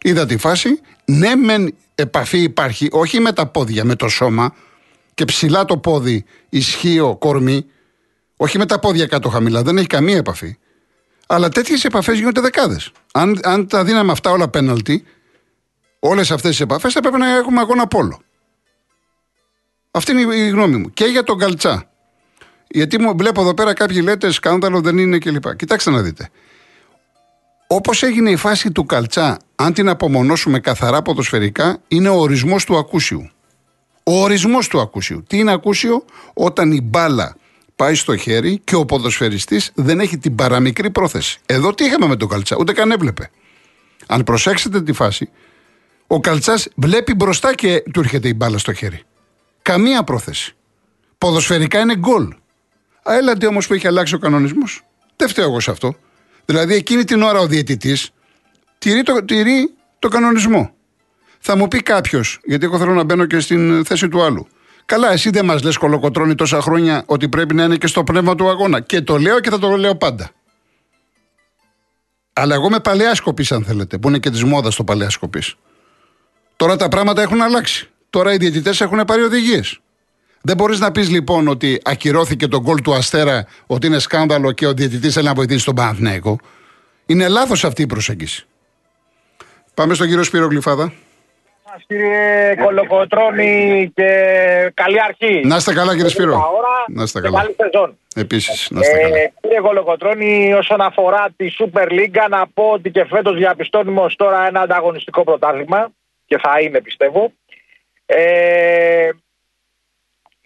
Είδα 0.02 0.26
τη 0.26 0.36
φάση. 0.36 0.80
Ναι, 1.04 1.34
μεν 1.34 1.74
επαφή 1.94 2.38
υπάρχει, 2.38 2.88
όχι 2.92 3.20
με 3.20 3.32
τα 3.32 3.46
πόδια, 3.46 3.84
με 3.84 3.94
το 3.94 4.08
σώμα 4.08 4.54
και 5.14 5.24
ψηλά 5.24 5.64
το 5.64 5.78
πόδι, 5.78 6.24
ισχύω 6.48 7.16
κορμί. 7.16 7.66
Όχι 8.36 8.58
με 8.58 8.66
τα 8.66 8.78
πόδια 8.78 9.06
κάτω 9.06 9.28
χαμηλά, 9.28 9.62
δεν 9.62 9.78
έχει 9.78 9.86
καμία 9.86 10.16
επαφή. 10.16 10.58
Αλλά 11.26 11.48
τέτοιες 11.48 11.84
επαφές 11.84 12.18
γίνονται 12.18 12.40
δεκάδες. 12.40 12.92
Αν, 13.12 13.40
αν 13.42 13.66
τα 13.66 13.84
δίναμε 13.84 14.12
αυτά 14.12 14.30
όλα 14.30 14.48
πέναλτι, 14.48 15.04
όλες 15.98 16.30
αυτές 16.30 16.50
τις 16.50 16.60
επαφές 16.60 16.92
θα 16.92 17.00
πρέπει 17.00 17.18
να 17.18 17.36
έχουμε 17.36 17.60
αγώνα 17.60 17.86
πόλο. 17.86 18.20
Αυτή 19.90 20.12
είναι 20.12 20.34
η 20.34 20.48
γνώμη 20.48 20.76
μου. 20.76 20.90
Και 20.90 21.04
για 21.04 21.22
τον 21.22 21.38
Καλτσά. 21.38 21.88
Γιατί 22.68 23.00
μου 23.00 23.16
βλέπω 23.16 23.40
εδώ 23.40 23.54
πέρα 23.54 23.72
κάποιοι 23.72 24.00
λέτε 24.02 24.30
σκάνδαλο 24.30 24.80
δεν 24.80 24.98
είναι 24.98 25.18
κλπ. 25.18 25.56
Κοιτάξτε 25.56 25.90
να 25.90 26.02
δείτε. 26.02 26.30
Όπως 27.66 28.02
έγινε 28.02 28.30
η 28.30 28.36
φάση 28.36 28.72
του 28.72 28.84
Καλτσά, 28.84 29.38
αν 29.54 29.72
την 29.72 29.88
απομονώσουμε 29.88 30.60
καθαρά 30.60 31.02
ποδοσφαιρικά, 31.02 31.78
είναι 31.88 32.08
ο 32.08 32.14
ορισμός 32.14 32.64
του 32.64 32.76
ακούσιου. 32.76 33.30
Ο 34.02 34.22
ορισμός 34.22 34.68
του 34.68 34.80
ακούσιου. 34.80 35.24
Τι 35.26 35.38
είναι 35.38 35.52
ακούσιο, 35.52 36.04
όταν 36.34 36.72
η 36.72 36.80
μπάλα 36.80 37.36
πάει 37.76 37.94
στο 37.94 38.16
χέρι 38.16 38.60
και 38.64 38.74
ο 38.74 38.84
ποδοσφαιριστής 38.84 39.70
δεν 39.74 40.00
έχει 40.00 40.18
την 40.18 40.34
παραμικρή 40.34 40.90
πρόθεση. 40.90 41.40
Εδώ 41.46 41.74
τι 41.74 41.84
είχαμε 41.84 42.06
με 42.06 42.16
τον 42.16 42.28
Καλτσά, 42.28 42.56
ούτε 42.58 42.72
καν 42.72 42.90
έβλεπε. 42.90 43.30
Αν 44.06 44.22
προσέξετε 44.22 44.82
τη 44.82 44.92
φάση, 44.92 45.30
ο 46.06 46.20
Καλτσάς 46.20 46.68
βλέπει 46.76 47.14
μπροστά 47.14 47.54
και 47.54 47.82
του 47.92 48.00
έρχεται 48.00 48.28
η 48.28 48.34
μπάλα 48.36 48.58
στο 48.58 48.72
χέρι. 48.72 49.02
Καμία 49.62 50.04
πρόθεση. 50.04 50.54
Ποδοσφαιρικά 51.18 51.80
είναι 51.80 51.96
γκολ. 51.96 52.34
Έλατε 53.06 53.46
όμως 53.46 53.66
που 53.66 53.74
έχει 53.74 53.86
αλλάξει 53.86 54.14
ο 54.14 54.18
κανονισμός. 54.18 54.82
Δεν 55.16 55.28
φταίω 55.28 55.44
εγώ 55.44 55.60
σε 55.60 55.70
αυτό. 55.70 55.96
Δηλαδή 56.44 56.74
εκείνη 56.74 57.04
την 57.04 57.22
ώρα 57.22 57.38
ο 57.38 57.46
διαιτητής 57.46 58.10
τηρεί 58.78 59.02
το, 59.02 59.24
τηρεί 59.24 59.74
το 59.98 60.08
κανονισμό. 60.08 60.74
Θα 61.38 61.56
μου 61.56 61.68
πει 61.68 61.82
κάποιος, 61.82 62.40
γιατί 62.44 62.64
εγώ 62.64 62.78
θέλω 62.78 62.92
να 62.92 63.04
μπαίνω 63.04 63.26
και 63.26 63.40
στην 63.40 63.84
θέση 63.84 64.08
του 64.08 64.22
άλλου. 64.22 64.46
Καλά, 64.84 65.12
εσύ 65.12 65.30
δεν 65.30 65.44
μας 65.44 65.62
λες 65.62 65.76
κολοκοτρώνει 65.76 66.34
τόσα 66.34 66.60
χρόνια 66.60 67.02
ότι 67.06 67.28
πρέπει 67.28 67.54
να 67.54 67.64
είναι 67.64 67.76
και 67.76 67.86
στο 67.86 68.04
πνεύμα 68.04 68.34
του 68.34 68.48
αγώνα. 68.48 68.80
Και 68.80 69.00
το 69.00 69.18
λέω 69.18 69.40
και 69.40 69.50
θα 69.50 69.58
το 69.58 69.76
λέω 69.76 69.96
πάντα. 69.96 70.30
Αλλά 72.32 72.54
εγώ 72.54 72.70
με 72.70 72.80
παλαιά 72.80 73.14
σκοπή, 73.14 73.46
αν 73.50 73.64
θέλετε, 73.64 73.98
που 73.98 74.08
είναι 74.08 74.18
και 74.18 74.30
της 74.30 74.44
μόδας 74.44 74.74
το 74.74 74.84
παλαιά 74.84 75.10
σκοπή. 75.10 75.42
Τώρα 76.56 76.76
τα 76.76 76.88
πράγματα 76.88 77.22
έχουν 77.22 77.42
αλλάξει. 77.42 77.88
Τώρα 78.10 78.32
οι 78.32 78.36
διαιτητές 78.36 78.80
έχουν 78.80 79.04
πάρει 79.04 79.22
οδηγίες. 79.22 79.80
Δεν 80.46 80.56
μπορείς 80.56 80.80
να 80.80 80.90
πεις 80.92 81.10
λοιπόν 81.10 81.48
ότι 81.48 81.80
ακυρώθηκε 81.84 82.46
το 82.48 82.60
γκολ 82.60 82.80
του 82.82 82.94
Αστέρα, 82.94 83.46
ότι 83.66 83.86
είναι 83.86 83.98
σκάνδαλο 83.98 84.52
και 84.52 84.66
ο 84.66 84.72
διαιτητής 84.72 85.14
θέλει 85.14 85.26
να 85.26 85.34
βοηθήσει 85.34 85.64
τον 85.64 85.74
Παναθηναϊκό; 85.74 86.38
Είναι 87.06 87.28
λάθος 87.28 87.64
αυτή 87.64 87.82
η 87.82 87.86
προσέγγιση. 87.86 88.46
Πάμε 89.74 89.94
στον 89.94 90.06
κύριο 90.06 90.22
Σπύρο 90.22 90.46
Γλυφάδα. 90.46 90.92
κύριε 91.86 92.54
Κολοκοτρώνη 92.64 93.90
και 93.94 94.10
καλή 94.74 95.02
αρχή. 95.02 95.40
Να 95.46 95.56
είστε 95.56 95.72
καλά 95.72 95.92
κύριε 95.94 96.08
Σπύρο. 96.08 96.32
Ώρα 96.32 96.68
Να 96.88 97.02
είστε 97.02 97.20
και 97.20 97.26
καλά. 97.26 97.40
Καλή 97.40 97.54
σεζόν. 97.58 97.98
Επίσης, 98.14 98.68
να 98.70 98.80
είστε 98.80 98.96
Ε, 98.98 99.00
καλά. 99.02 99.16
κύριε 99.40 99.60
Κολοκοτρώνη, 99.60 100.52
όσον 100.54 100.80
αφορά 100.80 101.26
τη 101.36 101.46
Super 101.58 101.88
League, 101.90 102.28
να 102.30 102.46
πω 102.54 102.70
ότι 102.70 102.90
και 102.90 103.04
φέτος 103.04 103.36
διαπιστώνουμε 103.36 104.00
ως 104.00 104.16
τώρα 104.16 104.46
ένα 104.46 104.60
ανταγωνιστικό 104.60 105.24
πρωτάθλημα 105.24 105.88
και 106.26 106.38
θα 106.42 106.60
είναι 106.60 106.80
πιστεύω. 106.80 107.32
Ε, 108.06 109.08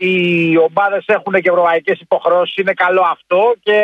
οι 0.01 0.57
ομάδες 0.57 1.05
έχουν 1.07 1.33
και 1.33 1.49
ευρωπαϊκές 1.49 2.01
υποχρεώσεις, 2.01 2.57
είναι 2.57 2.73
καλό 2.73 3.03
αυτό 3.03 3.55
και 3.61 3.79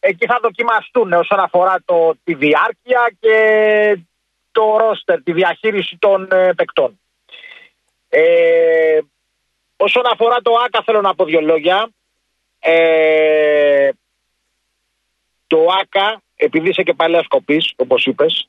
εκεί 0.00 0.26
θα 0.26 0.38
δοκιμαστούν 0.42 1.12
όσον 1.12 1.38
αφορά 1.40 1.76
το, 1.84 2.14
τη 2.24 2.34
διάρκεια 2.34 3.12
και 3.20 3.36
το 4.52 4.76
ρόστερ, 4.76 5.22
τη 5.22 5.32
διαχείριση 5.32 5.96
των 5.98 6.28
ε, 6.32 6.52
παικτών. 6.56 7.00
Ε, 8.08 9.00
όσον 9.76 10.02
αφορά 10.12 10.36
το 10.42 10.52
ΆΚΑ 10.64 10.82
θέλω 10.84 11.00
να 11.00 11.14
πω 11.14 11.24
δύο 11.24 11.40
λόγια. 11.40 11.88
Ε, 12.58 13.90
το 15.46 15.66
ΆΚΑ, 15.80 16.22
επειδή 16.36 16.68
είσαι 16.68 16.82
και 16.82 16.94
παλαιάς 16.94 17.26
κοπής, 17.26 17.72
όπως 17.76 18.06
είπες, 18.06 18.48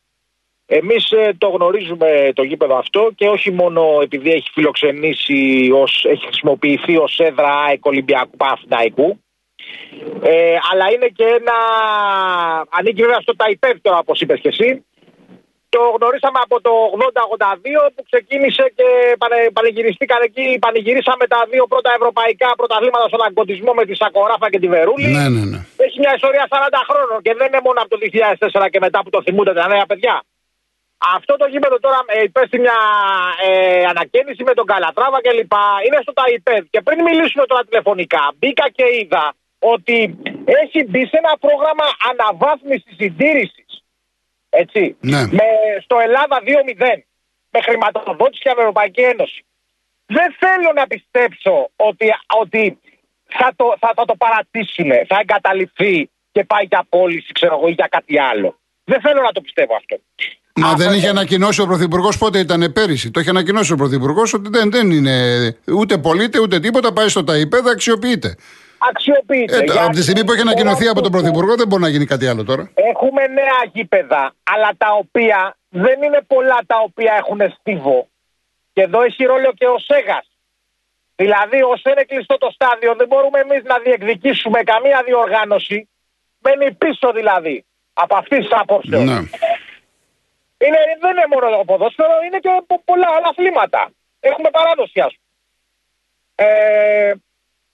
εμείς 0.65 1.11
ε, 1.11 1.35
το 1.37 1.47
γνωρίζουμε 1.47 2.31
το 2.33 2.43
γήπεδο 2.43 2.77
αυτό 2.77 3.11
και 3.15 3.27
όχι 3.27 3.51
μόνο 3.51 3.99
επειδή 4.01 4.31
έχει 4.31 4.49
φιλοξενήσει, 4.53 5.69
ως, 5.73 6.05
έχει 6.09 6.25
χρησιμοποιηθεί 6.25 6.97
ως 6.97 7.19
έδρα 7.19 7.59
ΑΕΚ 7.67 7.85
Ολυμπιακού 7.85 8.37
Παναθηναϊκού, 8.37 9.19
ε, 10.21 10.57
αλλά 10.71 10.85
είναι 10.93 11.07
και 11.07 11.23
ένα, 11.23 11.57
ανήκει 12.69 13.01
βέβαια 13.01 13.19
στο 13.19 13.35
ΤΑΙΠΕΒ 13.35 13.77
τώρα 13.81 13.97
όπως 13.97 14.21
είπες 14.21 14.39
και 14.39 14.47
εσύ, 14.47 14.85
το 15.75 15.81
γνωρίσαμε 15.97 16.39
από 16.45 16.55
το 16.65 16.73
80-82 16.97 17.91
που 17.95 18.03
ξεκίνησε 18.09 18.63
και 18.77 18.87
πανε, 19.21 19.37
πανηγυριστήκαν 19.57 20.21
εκεί, 20.27 20.45
πανηγυρίσαμε 20.65 21.25
τα 21.33 21.39
δύο 21.51 21.63
πρώτα 21.71 21.89
ευρωπαϊκά 21.99 22.49
πρωταθλήματα 22.59 23.05
στον 23.11 23.21
αγκωτισμό 23.27 23.71
με 23.79 23.83
τη 23.87 23.93
Σακοράφα 24.01 24.47
και 24.51 24.59
τη 24.63 24.67
Βερούλη. 24.73 25.09
Ναι, 25.17 25.25
ναι, 25.35 25.43
ναι. 25.51 25.59
Έχει 25.85 25.97
μια 26.03 26.13
ιστορία 26.19 26.45
40 26.49 26.55
χρόνων 26.89 27.17
και 27.25 27.33
δεν 27.39 27.47
είναι 27.49 27.61
μόνο 27.67 27.79
από 27.83 27.89
το 27.93 27.97
2004 28.65 28.69
και 28.73 28.79
μετά 28.85 28.99
που 29.03 29.11
το 29.15 29.19
θυμούνται 29.25 29.53
τα 29.59 29.67
νέα 29.73 29.85
παιδιά. 29.91 30.15
Αυτό 31.15 31.35
το 31.35 31.45
γήπεδο 31.45 31.79
τώρα 31.79 31.99
ε, 32.05 32.23
υπέστη 32.23 32.59
μια 32.59 32.79
ε, 33.47 33.83
ανακαίνιση 33.83 34.43
με 34.43 34.53
τον 34.53 34.65
Καλατράβα 34.65 35.21
κλπ. 35.21 35.53
Είναι 35.85 35.99
στο 36.01 36.13
ΤΑΙΠΕΔ. 36.13 36.63
Και 36.69 36.81
πριν 36.81 37.01
μιλήσουμε 37.03 37.45
τώρα 37.45 37.63
τηλεφωνικά, 37.63 38.33
μπήκα 38.37 38.69
και 38.69 38.85
είδα 38.99 39.33
ότι 39.59 40.17
έχει 40.45 40.83
μπει 40.89 41.05
σε 41.05 41.17
ένα 41.17 41.37
πρόγραμμα 41.39 41.85
αναβάθμισης 42.09 42.95
συντήρησης. 42.97 43.83
Έτσι. 44.49 44.97
Ναι. 44.99 45.21
Με, 45.37 45.47
στο 45.83 45.99
Ελλάδα 45.99 46.41
2-0. 46.45 47.01
Με 47.49 47.61
χρηματοδότηση 47.61 48.41
και 48.41 48.49
από 48.49 48.57
την 48.57 48.67
Ευρωπαϊκή 48.67 49.01
Ένωση. 49.01 49.45
Δεν 50.05 50.35
θέλω 50.39 50.71
να 50.75 50.87
πιστέψω 50.87 51.69
ότι, 51.75 52.05
ότι 52.41 52.79
θα, 53.25 53.53
το, 53.55 53.75
θα, 53.79 53.91
θα 53.95 54.05
το 54.05 54.15
παρατήσουν, 54.15 54.91
θα 55.07 55.17
εγκαταλειφθεί 55.19 56.09
και 56.31 56.43
πάει 56.43 56.65
για 56.65 56.85
πώληση, 56.89 57.31
ξέρω 57.31 57.55
εγώ, 57.57 57.67
ή 57.67 57.71
για 57.71 57.87
κάτι 57.87 58.19
άλλο. 58.19 58.59
Δεν 58.83 59.01
θέλω 59.01 59.21
να 59.21 59.31
το 59.31 59.41
πιστεύω 59.41 59.75
αυτό. 59.75 59.95
Μα 60.55 60.67
Α, 60.69 60.73
δεν 60.75 60.87
αυτό- 60.87 60.99
είχε 60.99 61.09
ανακοινώσει 61.09 61.61
ο 61.61 61.65
Πρωθυπουργός 61.65 62.17
πότε 62.17 62.39
ήταν 62.39 62.71
πέρυσι. 62.73 63.11
Το 63.11 63.19
είχε 63.19 63.29
ανακοινώσει 63.29 63.73
ο 63.73 63.75
Πρωθυπουργός 63.75 64.33
ότι 64.33 64.49
δεν, 64.49 64.71
δεν 64.71 64.91
είναι 64.91 65.15
ούτε 65.67 65.97
πωλείται 65.97 66.39
ούτε 66.39 66.59
τίποτα. 66.59 66.93
Πάει 66.93 67.07
στο 67.07 67.23
ΤΑΙΠΕΔ, 67.23 67.67
αξιοποιείται. 67.67 68.35
Αξιοποιείται. 68.89 69.55
Ε, 69.57 69.63
Γιατί 69.63 69.79
από 69.79 69.89
τη 69.95 70.01
στιγμή 70.01 70.23
που 70.25 70.31
έχει 70.31 70.41
ανακοινωθεί 70.41 70.87
από 70.87 71.01
τον 71.01 71.11
Πρωθυπουργό, 71.11 71.55
δεν 71.55 71.67
μπορεί 71.67 71.81
να 71.81 71.87
γίνει 71.87 72.05
κάτι 72.05 72.27
άλλο 72.27 72.43
τώρα. 72.43 72.71
Έχουμε 72.73 73.27
νέα 73.27 73.59
γήπεδα, 73.73 74.33
αλλά 74.43 74.69
τα 74.77 74.87
οποία 74.93 75.57
δεν 75.69 76.01
είναι 76.03 76.21
πολλά 76.27 76.59
τα 76.65 76.75
οποία 76.87 77.13
έχουν 77.17 77.39
στίβο. 77.59 78.07
Και 78.73 78.81
εδώ 78.81 79.01
έχει 79.01 79.23
ρόλο 79.23 79.53
και 79.53 79.65
ο 79.65 79.77
Σέγας. 79.79 80.27
Δηλαδή, 81.15 81.61
όσο 81.73 81.89
είναι 81.89 82.03
κλειστό 82.03 82.37
το 82.37 82.49
στάδιο, 82.53 82.95
δεν 82.97 83.07
μπορούμε 83.07 83.39
εμείς 83.39 83.63
να 83.63 83.77
διεκδικήσουμε 83.85 84.59
καμία 84.63 85.03
διοργάνωση. 85.05 85.87
Μένει 86.43 86.73
πίσω 86.73 87.11
δηλαδή 87.19 87.65
από 87.93 88.15
αυτής 88.15 88.37
της 88.37 88.53
άποψης. 88.61 88.99
Ναι. 89.09 89.19
Είναι, 90.65 90.79
δεν 91.03 91.11
είναι 91.11 91.25
μόνο 91.33 91.57
το 91.57 91.63
ποδόσφαιρο, 91.65 92.15
είναι 92.25 92.39
και 92.39 92.49
πο- 92.67 92.81
πολλά 92.85 93.07
άλλα 93.15 93.27
αθλήματα. 93.27 93.91
Έχουμε 94.19 94.49
παράδοση, 94.49 94.99
ας 94.99 95.13
πούμε. 95.15 95.31
Ε, 96.35 97.13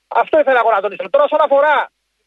αυτό 0.07 0.39
ήθελα 0.39 0.59
εγώ 0.63 0.71
να 0.71 0.81
τονίσω. 0.81 1.09
Τώρα, 1.09 1.23
όσον 1.23 1.41
αφορά 1.41 1.75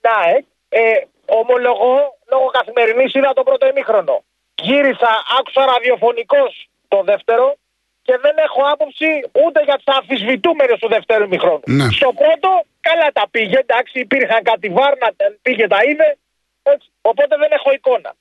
την 0.00 0.10
ΑΕΚ, 0.20 0.44
ε, 0.68 0.80
ομολογώ, 1.26 1.94
λόγω 2.30 2.46
καθημερινής 2.46 3.14
είδα 3.14 3.32
το 3.32 3.42
πρώτο 3.42 3.66
ημίχρονο. 3.66 4.24
Γύρισα, 4.54 5.10
άκουσα 5.38 5.64
ραδιοφωνικός 5.66 6.68
το 6.88 7.02
δεύτερο 7.02 7.56
και 8.02 8.18
δεν 8.18 8.34
έχω 8.38 8.60
άποψη 8.72 9.08
ούτε 9.44 9.62
για 9.62 9.76
τις 9.76 9.94
αμφισβητούμενες 9.96 10.78
του 10.78 10.88
δεύτερου 10.88 11.24
ημίχρονου. 11.24 11.60
Ναι. 11.66 11.90
Στο 11.90 12.12
πρώτο, 12.12 12.62
καλά 12.80 13.08
τα 13.12 13.24
πήγε, 13.30 13.58
εντάξει, 13.58 13.98
υπήρχαν 14.00 14.42
κάτι 14.42 14.68
βάρνα, 14.68 15.08
πήγε, 15.42 15.66
τα 15.66 15.78
είδε. 15.84 16.16
Έτσι, 16.62 16.88
οπότε 17.02 17.36
δεν 17.36 17.50
έχω 17.52 17.72
εικόνα. 17.72 18.14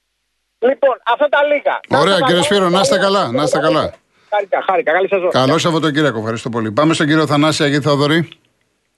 Λοιπόν, 0.70 0.96
αυτά 1.04 1.28
τα 1.30 1.40
λίγα. 1.44 1.80
Ωραία, 2.02 2.18
Να 2.18 2.26
κύριε 2.26 2.36
σας 2.42 2.46
Σπύρο, 2.46 2.70
να 2.70 2.80
είστε 2.80 2.98
καλά, 2.98 3.32
να 3.32 3.44
είστε 3.44 3.60
καλά. 3.60 3.94
Χάρηκα, 4.30 4.64
χάρηκα. 4.68 4.92
Καλή 4.92 5.08
σεζόν. 5.08 5.30
Καλό 5.30 5.58
Σαββατοκύριακο, 5.58 6.20
ευχαριστώ 6.20 6.50
πολύ. 6.50 6.72
Πάμε 6.72 6.94
στον 6.94 7.08
κύριο 7.08 7.26
Θανάση 7.28 7.64
Αγίου 7.64 7.82
Θεοδωρή. 7.82 8.28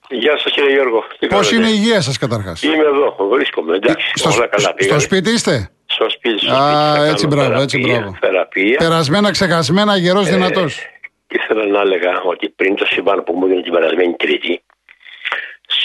Γεια 0.10 0.38
σας 0.38 0.52
κύριε 0.52 0.72
Γιώργο. 0.74 1.04
Τι 1.20 1.28
Πώς 1.28 1.50
κάνετε; 1.50 1.56
είναι 1.56 1.68
η 1.78 1.80
υγεία 1.82 2.02
σας 2.02 2.18
καταρχάς; 2.18 2.64
Είμαι 2.64 2.76
εδώ, 2.76 3.16
βρίσκομαι. 3.32 3.76
Εντάξει, 3.76 4.12
Στο, 4.16 4.30
όλα 4.30 4.48
καλά 4.48 4.62
στο 4.64 4.74
πήγανε. 4.74 5.00
σπίτι 5.02 5.30
είστε; 5.32 5.70
Στο 5.86 6.10
σπίτι, 6.10 6.40
στο 6.46 6.54
Α, 6.54 6.94
σπίτι 6.94 7.00
θα 7.00 7.06
έτσι, 7.12 7.28
κάνω 7.28 7.36
μπράβο, 7.42 7.62
έτσι, 7.62 7.78
θεραπεία, 7.78 8.00
μπράβο. 8.00 8.18
Θεραπεία. 8.22 8.78
Περασμένα, 8.78 9.32
ξεχασμένα, 9.32 9.98
γερός 9.98 10.28
Ε, 10.28 10.32
δυνατός. 10.32 10.76
Και 11.28 11.40
ήθελα 11.44 11.66
να 11.66 11.80
έλεγα 11.82 12.22
ότι 12.24 12.50
πριν 12.50 12.76
το 12.76 12.86
συμβάν 12.86 13.24
που 13.24 13.34
μου 13.34 13.46
έγινε 13.46 13.62
την 13.62 13.72
περασμένη 13.74 14.14
Τρίτη, 14.16 14.64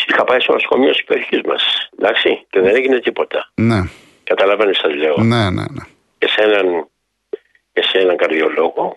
είχα 0.08 0.24
πάει 0.24 0.40
στο 0.40 0.52
νοσοκομείο 0.52 0.90
της 0.90 1.04
περιοχής 1.04 1.40
μας. 1.46 1.62
Εντάξει, 1.98 2.46
και 2.50 2.60
δεν 2.60 2.76
έγινε 2.76 2.98
τίποτα. 3.00 3.50
Ναι, 3.54 3.80
Καταλαβαίνετε, 4.28 4.78
σας 4.78 4.94
λέω. 4.94 5.16
ναι, 5.16 5.50
ναι. 5.50 5.62
ναι. 5.76 5.84
Και 6.18 6.28
σε 6.28 6.40
έναν, 6.42 6.88
και 7.72 7.82
σε 7.82 7.98
έναν 7.98 8.16
καρδιολόγο 8.16 8.96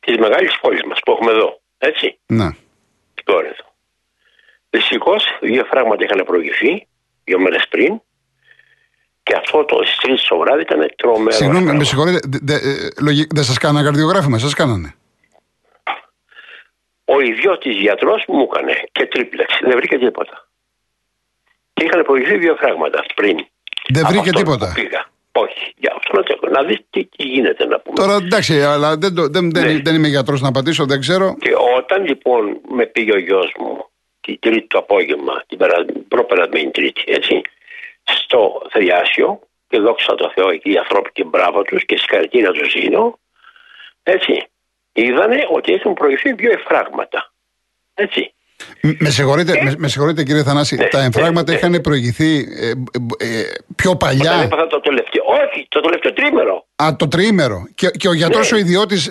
της 0.00 0.16
μεγάλης 0.16 0.58
πόλης 0.60 0.82
μας 0.82 0.98
που 1.04 1.10
έχουμε 1.12 1.30
εδώ. 1.30 1.60
Έτσι, 1.78 2.18
ναι. 2.26 2.48
στην 3.12 3.24
Κόρινθο. 3.24 3.64
Δυστυχώς, 4.70 5.24
δύο 5.40 5.64
φράγματα 5.64 6.04
είχαν 6.04 6.24
προηγηθεί 6.24 6.86
δύο 7.24 7.38
μέρες 7.40 7.68
πριν. 7.68 8.00
Και 9.22 9.34
αυτό 9.36 9.64
το 9.64 9.82
στι 9.84 10.12
3 10.12 10.26
το 10.28 10.38
βράδυ 10.38 10.60
ήταν 10.62 10.92
τρομερό. 10.96 11.30
Συγγνώμη, 11.30 11.62
πράγμα. 11.62 11.78
με 11.78 11.84
συγχωρείτε. 11.84 12.18
δε- 12.28 12.38
δε- 12.42 12.70
ε, 12.70 12.88
λογι- 13.02 13.34
Δεν 13.34 13.44
σας 13.44 13.58
κάνανε 13.58 13.84
καρδιογράφημα, 13.84 14.38
σας 14.38 14.54
κάνανε. 14.54 14.94
Ο 17.04 17.20
ιδιώτης 17.20 17.76
γιατρός 17.76 18.24
μου 18.28 18.48
έκανε 18.52 18.82
και 18.92 19.06
τρίπλεξ. 19.06 19.58
Δεν 19.62 19.76
βρήκε 19.76 19.98
τίποτα. 19.98 20.48
Και 21.72 21.84
είχαν 21.84 22.02
προηγηθεί 22.02 22.36
δύο 22.38 22.56
φράγματα 22.56 23.04
πριν. 23.14 23.46
Δεν 23.88 24.04
Από 24.04 24.12
βρήκε 24.12 24.28
αυτό 24.28 24.38
τίποτα. 24.42 24.66
που 24.66 24.80
Πήγα. 24.80 25.06
Όχι. 25.32 25.74
Για 25.76 25.94
αυτό 25.96 26.16
να, 26.16 26.22
το, 26.22 26.48
να 26.50 26.62
δεις 26.62 26.78
τι, 26.90 27.04
τι 27.04 27.22
γίνεται 27.24 27.64
να 27.66 27.80
πούμε. 27.80 27.96
Τώρα 27.96 28.14
εντάξει, 28.14 28.62
αλλά 28.62 28.96
δεν, 28.96 29.14
το- 29.14 29.28
δεν, 29.28 29.50
δεν, 29.50 29.64
Ναι. 29.74 29.80
δεν 29.82 29.94
είμαι 29.94 30.08
γιατρός 30.08 30.40
να 30.40 30.48
απαντήσω, 30.48 30.84
δεν 30.86 31.00
ξέρω. 31.00 31.36
Και 31.40 31.50
όταν 31.76 32.04
λοιπόν 32.06 32.60
με 32.68 32.86
πήγε 32.86 33.12
ο 33.12 33.18
γιος 33.18 33.52
μου 33.58 33.86
την 34.20 34.38
Τρίτη 34.40 34.66
το 34.66 34.78
απόγευμα, 34.78 35.42
την 35.48 35.58
περα- 35.58 35.84
προπερασμένη 36.08 36.70
Τρίτη, 36.70 37.02
έτσι, 37.06 37.40
στο 38.04 38.62
Θριάσιο, 38.70 39.40
και 39.68 39.78
δόξα 39.78 40.14
τω 40.14 40.30
Θεώ 40.34 40.50
εκεί 40.50 40.70
οι 40.72 40.76
ανθρώποι 40.76 41.10
και 41.12 41.24
μπράβο 41.24 41.62
τους 41.62 41.84
και 41.84 41.96
συγχαρητήρια 41.98 42.50
τους 42.50 42.72
δίνω, 42.72 43.18
έτσι, 44.02 44.46
είδανε 44.92 45.46
ότι 45.50 45.72
έχουν 45.72 45.94
προηγηθεί 45.94 46.32
δύο 46.32 46.52
εφράγματα. 46.52 47.32
Έτσι. 47.94 48.34
Μ- 48.82 49.00
Με 49.02 49.10
συγχωρείτε, 49.10 49.52
με, 49.62 49.74
με 49.78 49.88
συγχωρείτε 49.88 50.22
κύριε 50.22 50.42
Θανάση, 50.42 50.76
Ναι, 50.76 50.86
τα 50.88 51.02
εμφράγματα 51.02 51.52
ναι, 51.52 51.58
είχαν 51.58 51.80
προηγηθεί 51.80 52.36
ε, 52.60 52.68
ε, 52.68 52.72
ε, 53.18 53.42
πιο 53.76 53.90
Όταν 53.90 54.08
παλιά. 54.08 54.32
έπαθα 54.44 54.66
το 54.66 54.80
τελευταίο. 54.80 55.22
Όχι, 55.26 55.66
το 55.68 55.80
τελευταίο 55.80 56.12
τρίμερο. 56.12 56.66
Α, 56.82 56.96
το 56.96 57.08
τριήμερο. 57.08 57.58
Και, 57.74 57.88
και 57.90 58.08
ο 58.08 58.12
γιατρός 58.12 58.50
Ναι. 58.50 58.56
ο 58.56 58.60
ιδιώτης 58.60 59.10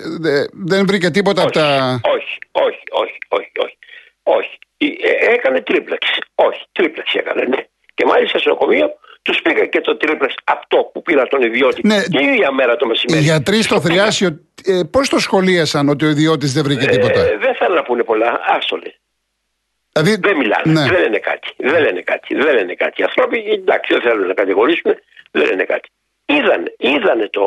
δεν 0.52 0.86
βρήκε 0.86 1.10
τίποτα 1.10 1.42
από 1.42 1.52
τα. 1.52 2.00
όχι, 2.02 2.38
όχι, 2.52 2.82
όχι, 3.02 3.18
όχι, 3.28 3.50
όχι. 3.64 3.76
όχι. 4.22 4.58
Ε, 4.78 5.32
έκανε 5.34 5.60
τρίπλεξ. 5.60 6.06
Όχι, 6.34 6.60
τρίπλεξ 6.72 7.14
έκανε, 7.14 7.42
ναι. 7.44 7.56
Και 7.94 8.04
μάλιστα 8.06 8.38
στο 8.38 8.48
νοσοκομείο 8.48 8.86
τους 9.22 9.40
πήγα 9.42 9.66
και 9.66 9.80
το 9.80 9.96
τρίπλεξ 9.96 10.34
αυτό 10.44 10.90
που 10.92 11.02
πήρα 11.02 11.26
τον 11.26 11.42
ιδιώτη. 11.42 11.80
Ναι. 11.86 12.02
Την 12.02 12.18
ίδια 12.28 12.52
μέρα 12.52 12.76
το 12.76 12.84
Οι 12.84 12.88
μεσημέρι. 12.88 13.22
γιατροί 13.22 13.62
στο 13.62 13.80
Θριάσιο, 13.80 14.28
ε, 14.64 14.80
πώς 14.90 15.08
το 15.08 15.18
σχολίασαν 15.18 15.88
ότι 15.88 16.04
ο 16.04 16.08
ιδιώτης 16.08 16.52
δεν 16.52 16.62
βρήκε 16.64 16.86
τίποτα; 16.86 17.20
Ε, 17.20 17.36
δεν 17.40 17.54
θέλω 17.54 17.74
να 17.74 17.82
πούνε 17.82 18.02
πολλά. 18.02 18.40
Άστολε. 18.56 18.90
Δηλαδή, 20.02 20.20
Δεν 20.28 20.36
μιλάνε. 20.36 20.72
Ναι. 20.72 20.88
Δεν 20.88 21.00
λένε 21.00 21.18
κάτι. 21.18 21.54
Δεν 21.56 21.82
λένε 21.82 22.02
κάτι. 22.02 22.34
Δεν 22.34 22.54
λένε 22.54 22.74
κάτι. 22.74 23.00
Οι 23.00 23.04
άνθρωποι 23.04 23.38
εντάξει 23.38 23.92
δεν 23.92 24.02
θέλουν 24.02 24.26
να 24.26 24.34
κατηγορήσουν. 24.34 24.94
Δεν 25.30 25.46
λένε 25.46 25.64
κάτι. 25.64 25.88
Είδανε, 26.24 26.74
είδανε 26.78 27.28
το, 27.28 27.44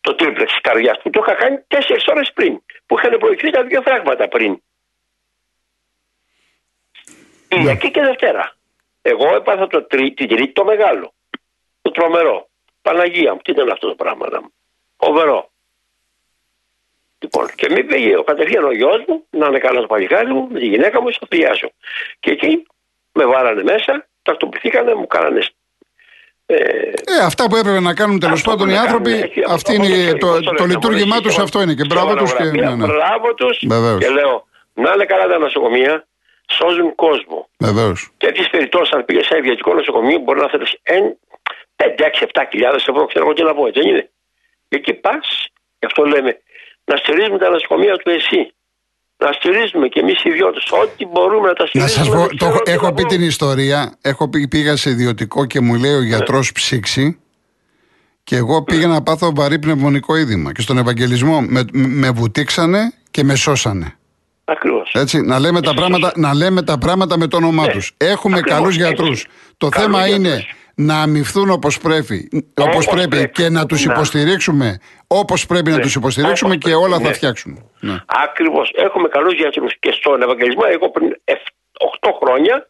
το 0.00 0.14
τρίπλεξ 0.14 0.52
της 0.52 0.60
καρδιάς 0.60 1.00
που 1.02 1.10
το 1.10 1.24
είχα 1.26 1.34
κάνει 1.34 1.58
τέσσερις 1.68 2.06
ώρες 2.06 2.32
πριν. 2.34 2.62
Που 2.86 2.98
είχαν 2.98 3.18
προηγηθεί 3.18 3.50
τα 3.50 3.62
δύο 3.62 3.82
φράγματα 3.82 4.28
πριν. 4.28 4.62
Κυριακή 7.48 7.90
και 7.90 8.00
Δευτέρα. 8.00 8.56
Εγώ 9.02 9.34
έπαθα 9.34 9.66
το 9.66 9.82
τρί, 9.82 10.12
την 10.12 10.28
τρίτη 10.28 10.52
το 10.52 10.64
μεγάλο. 10.64 11.12
Το 11.82 11.90
τρομερό. 11.90 12.48
Παναγία 12.82 13.32
μου, 13.32 13.40
τι 13.44 13.50
ήταν 13.50 13.70
αυτό 13.70 13.88
το 13.88 13.94
πράγμα 13.94 14.28
να 14.30 14.40
μου. 14.40 14.52
Φοβερό. 14.96 15.51
Λοιπόν, 17.22 17.48
και 17.54 17.68
με 17.70 17.82
πήγε 17.82 18.16
ο 18.16 18.22
κατευθείαν 18.22 18.64
ο 18.64 18.72
γιος 18.72 19.04
μου, 19.08 19.24
να 19.30 19.46
είναι 19.46 19.58
καλά 19.58 19.80
το 19.80 19.86
παλικάρι 19.86 20.32
μου, 20.32 20.48
με 20.50 20.58
τη 20.58 20.66
γυναίκα 20.66 21.02
μου 21.02 21.10
στο 21.12 21.26
Θριάσιο. 21.30 21.70
Και 22.20 22.30
εκεί 22.30 22.62
με 23.12 23.24
βάλανε 23.26 23.62
μέσα, 23.62 24.06
τακτοποιηθήκανε, 24.22 24.94
μου 24.94 25.06
κάνανε. 25.06 25.40
Ε, 26.46 26.56
Ε, 26.56 26.92
αυτά 27.24 27.46
που 27.48 27.56
έπρεπε 27.56 27.80
να 27.80 27.94
κάνουν 27.94 28.18
τέλος 28.20 28.38
αυτό 28.38 28.50
πάντων 28.50 28.66
που 28.66 28.72
οι 28.72 28.76
να 28.76 28.80
άνθρωποι, 28.82 29.10
κάνουν, 29.10 29.24
έτσι, 29.24 29.40
αυτή 29.46 29.52
αυτό 29.52 29.72
είναι 29.72 30.12
το- 30.18 30.26
το, 30.32 30.40
το 30.40 30.42
το 30.44 30.52
λένε, 30.52 30.72
λειτουργήμά 30.72 31.14
από 31.14 31.24
τους 31.24 31.32
εκεί, 31.34 31.42
αυτό 31.42 31.62
είναι. 31.62 31.74
Και 31.74 31.84
στο 31.84 31.94
μπράβο 31.94 32.14
τους. 32.14 32.32
Και, 32.34 32.42
μονογραφία, 32.44 32.70
ναι, 32.76 32.86
ναι. 32.86 32.92
Μπράβο 32.92 33.34
τους. 33.34 33.58
Βεβαίως. 33.66 34.00
Και 34.04 34.08
λέω, 34.10 34.46
να 34.74 34.92
είναι 34.92 35.04
καλά 35.04 35.26
τα 35.26 35.38
νοσοκομεία, 35.38 36.06
σώζουν 36.50 36.94
κόσμο. 36.94 37.48
Βεβαίως. 37.58 38.10
Και 38.16 38.32
τις 38.32 38.50
περιπτώσεις, 38.50 38.92
αν 38.92 39.04
πήγες 39.04 39.26
σε 39.26 39.34
ένα 39.34 39.42
ιδιωτικό 39.44 39.74
νοσοκομείο, 39.74 40.18
μπορεί 40.18 40.40
να 40.40 40.48
θέλεις 40.48 40.72
5, 41.76 42.04
6, 42.04 42.22
7 42.24 42.46
χιλιάδες 42.50 42.86
ευρώ, 42.86 43.06
ξέρω 43.06 43.24
εγώ 43.24 43.34
τι 43.34 43.42
να 43.42 43.54
πω, 43.54 43.66
έτσι 43.66 43.80
δεν 43.80 43.88
είναι. 43.90 44.10
Και 44.68 44.76
εκεί 44.76 44.92
πας, 44.94 45.46
γι' 45.78 45.86
αυτό 45.86 46.04
λέμε, 46.04 46.40
να 46.84 46.96
στηρίζουμε 46.96 47.38
τα 47.38 47.48
νοσοκομεία 47.50 47.96
του 47.96 48.10
εσύ. 48.10 48.52
Να 49.16 49.32
στηρίζουμε 49.32 49.88
και 49.88 50.00
εμείς 50.00 50.24
οι 50.24 50.28
ιδιώτες, 50.30 50.64
ό,τι 50.82 51.06
μπορούμε 51.06 51.48
να 51.48 51.54
τα 51.54 51.62
Να 51.72 51.86
στηρίζουμε. 51.86 52.04
σα 52.04 52.10
πω, 52.12 52.26
δεν 52.26 52.36
το, 52.36 52.36
ξέρω 52.36 52.58
τι 52.62 52.70
έχω 52.70 52.84
να 52.86 52.92
πει 52.94 53.02
πω. 53.02 53.08
την 53.08 53.22
ιστορία. 53.22 53.98
Έχω 54.00 54.28
πει, 54.28 54.48
πήγα 54.48 54.76
σε 54.76 54.90
ιδιωτικό 54.90 55.44
και 55.44 55.60
μου 55.60 55.74
λέει 55.74 55.94
ο 55.94 56.02
γιατρός 56.02 56.52
ψήξη. 56.52 57.16
Και 58.24 58.36
εγώ 58.36 58.62
πήγα 58.62 58.86
να 58.86 59.02
πάθω 59.02 59.32
βαρύ 59.34 59.58
πνευμονικό 59.58 60.16
είδημα. 60.16 60.52
Και 60.52 60.60
στον 60.60 60.78
Ευαγγελισμό 60.78 61.40
με, 61.40 61.64
με 61.72 62.10
βουτήξανε 62.10 62.92
και 63.10 63.24
με 63.24 63.34
σώσανε. 63.34 63.96
Ακριβώς. 64.44 64.90
Έτσι, 64.94 65.20
να 65.20 65.38
λέμε, 65.38 65.60
τα 65.60 65.74
πράγματα, 65.74 66.12
να 66.16 66.34
λέμε 66.34 66.62
τα 66.62 66.78
πράγματα 66.78 67.18
με 67.18 67.26
το 67.26 67.36
όνομά 67.36 67.66
Ναι. 67.66 67.72
τους. 67.72 67.92
Έχουμε 67.96 68.36
Ακριβώς, 68.38 68.58
καλούς 68.58 68.76
έτσι. 68.76 68.86
γιατρούς. 68.86 69.26
Το 69.56 69.68
Καλούς 69.68 69.86
θέμα 69.86 70.06
είναι 70.08 70.28
γιατρούς. 70.28 70.54
Να 70.74 71.02
αμυφθούν 71.02 71.50
όπως 71.50 71.78
πρέπει, 71.78 72.28
όπως 72.60 72.74
Όπως 72.74 72.86
πρέπει 72.86 73.08
πρέπει. 73.08 73.30
και 73.32 73.48
να 73.48 73.66
τους 73.66 73.84
Να. 73.84 73.92
υποστηρίξουμε 73.92 74.78
όπως 75.06 75.46
πρέπει 75.46 75.70
να 75.70 75.76
Ναι. 75.76 75.82
τους 75.82 75.94
υποστηρίξουμε 75.94 76.54
Όπως 76.54 76.64
και 76.70 76.74
όλα 76.74 76.86
πρέπει, 76.88 77.02
θα 77.02 77.08
ναι. 77.08 77.14
φτιάξουν. 77.14 77.70
Ναι. 77.80 77.96
Ακριβώς. 78.06 78.72
Έχουμε 78.74 79.08
καλού 79.08 79.30
γιατρού. 79.30 79.66
Και 79.80 79.90
στον 79.92 80.22
Ευαγγελισμό, 80.22 80.62
εγώ 80.70 80.90
πριν 80.90 81.16
8 82.00 82.12
χρόνια 82.22 82.66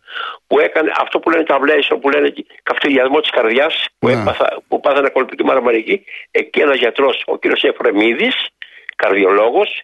που 0.46 0.58
έκανε 0.58 0.92
αυτό 1.00 1.18
που 1.20 1.30
λένε 1.30 1.44
τα 1.44 1.58
βλέσιο, 1.58 1.98
που 1.98 2.08
λένε 2.10 2.32
καυτηριασμό 2.62 3.20
της 3.20 3.30
καρδιάς, 3.30 3.86
που, 3.98 4.06
Ναι. 4.08 4.12
έπαθα, 4.12 4.62
που 4.68 4.80
πάθανε 4.80 5.08
κολπική 5.08 5.44
μαραμαρική, 5.44 6.04
εκεί 6.30 6.60
ένας 6.60 6.78
γιατρός, 6.78 7.22
ο 7.26 7.38
κύριος 7.38 7.62
Εφρεμίδης, 7.64 8.34
καρδιολόγος, 8.96 9.82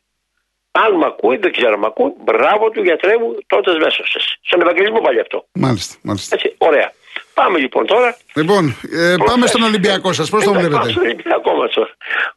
αν 0.70 0.94
μ' 0.94 1.04
ακούει, 1.04 1.36
δεν 1.36 1.52
ξέρω 1.52 1.72
αν 1.72 1.78
μ' 1.78 1.84
ακούει, 1.84 2.12
μπράβο 2.24 2.70
του 2.70 2.82
γιατρέ 2.82 3.18
μου, 3.18 3.36
τότε 3.46 3.72
μέσωσε. 3.78 4.18
Στον 4.42 4.60
Ευαγγελισμό 4.60 5.00
πάλι 5.00 5.20
αυτό. 5.20 5.46
Μάλιστα, 5.52 5.96
μάλιστα. 6.02 6.34
Έτσι, 6.34 6.54
ωραία. 6.58 6.92
Πάμε 7.40 7.58
λοιπόν 7.58 7.86
τώρα. 7.86 8.16
Λοιπόν, 8.34 8.64
ε, 8.92 9.14
πάμε 9.24 9.46
στον 9.46 9.62
Ολυμπιακό 9.62 10.12
σας. 10.12 10.30
Πώς 10.30 10.44
τον 10.44 10.52
Ε, 10.52 10.56
Πάμε 10.56 10.68
βλέπετε. 10.68 10.90
στον 10.90 11.02
Ολυμπιακό 11.04 11.52
μας 11.54 11.72
τώρα. 11.72 11.90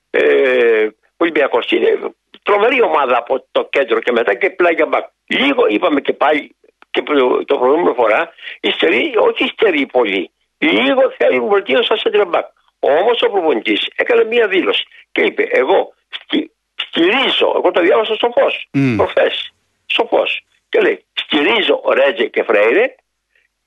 Ε, 0.10 0.86
ο 0.86 1.18
Ολυμπιακός 1.18 1.72
είναι 1.72 2.00
τρομερή 2.44 2.82
ομάδα 2.82 3.18
από 3.18 3.46
το 3.52 3.68
κέντρο 3.72 4.00
και 4.00 4.12
μετά 4.12 4.34
και 4.36 4.50
πλάγια 4.50 4.86
μπακ. 4.86 5.06
Λίγο 5.28 5.68
είπαμε 5.68 6.02
και 6.02 6.14
πάλι 6.14 6.56
και 6.92 7.02
προ- 7.02 7.46
το 7.46 7.58
προηγούμενο 7.58 7.94
φορά, 7.94 8.30
υστερεί, 8.62 9.14
όχι 9.18 9.44
υστερεί 9.44 9.86
πολύ. 9.86 10.32
Λίγο 10.58 11.14
θέλουν 11.18 11.48
βελτίωση 11.50 11.84
σαν 11.88 12.00
center 12.04 12.26
back. 12.36 12.46
Όμως 12.80 13.22
ο 13.22 13.30
προπονητής 13.30 13.88
έκανε 13.96 14.24
μία 14.24 14.48
δήλωση 14.48 14.84
και 15.12 15.22
είπε 15.22 15.44
εγώ 15.52 15.94
στι- 16.10 16.52
στηρίζω, 16.76 17.54
εγώ 17.58 17.72
το 17.72 17.82
διάβασα 17.82 18.14
στο 18.16 18.32
φως, 18.40 18.68
Μμ. 18.74 18.96
προχθές, 18.96 19.54
στο 19.86 20.06
φως. 20.10 20.42
Και 20.70 20.80
λέει 20.80 21.06
στηρίζω 21.14 21.82
Ρέτζε 21.94 22.26
και 22.26 22.44
Φρέιρε 22.44 22.96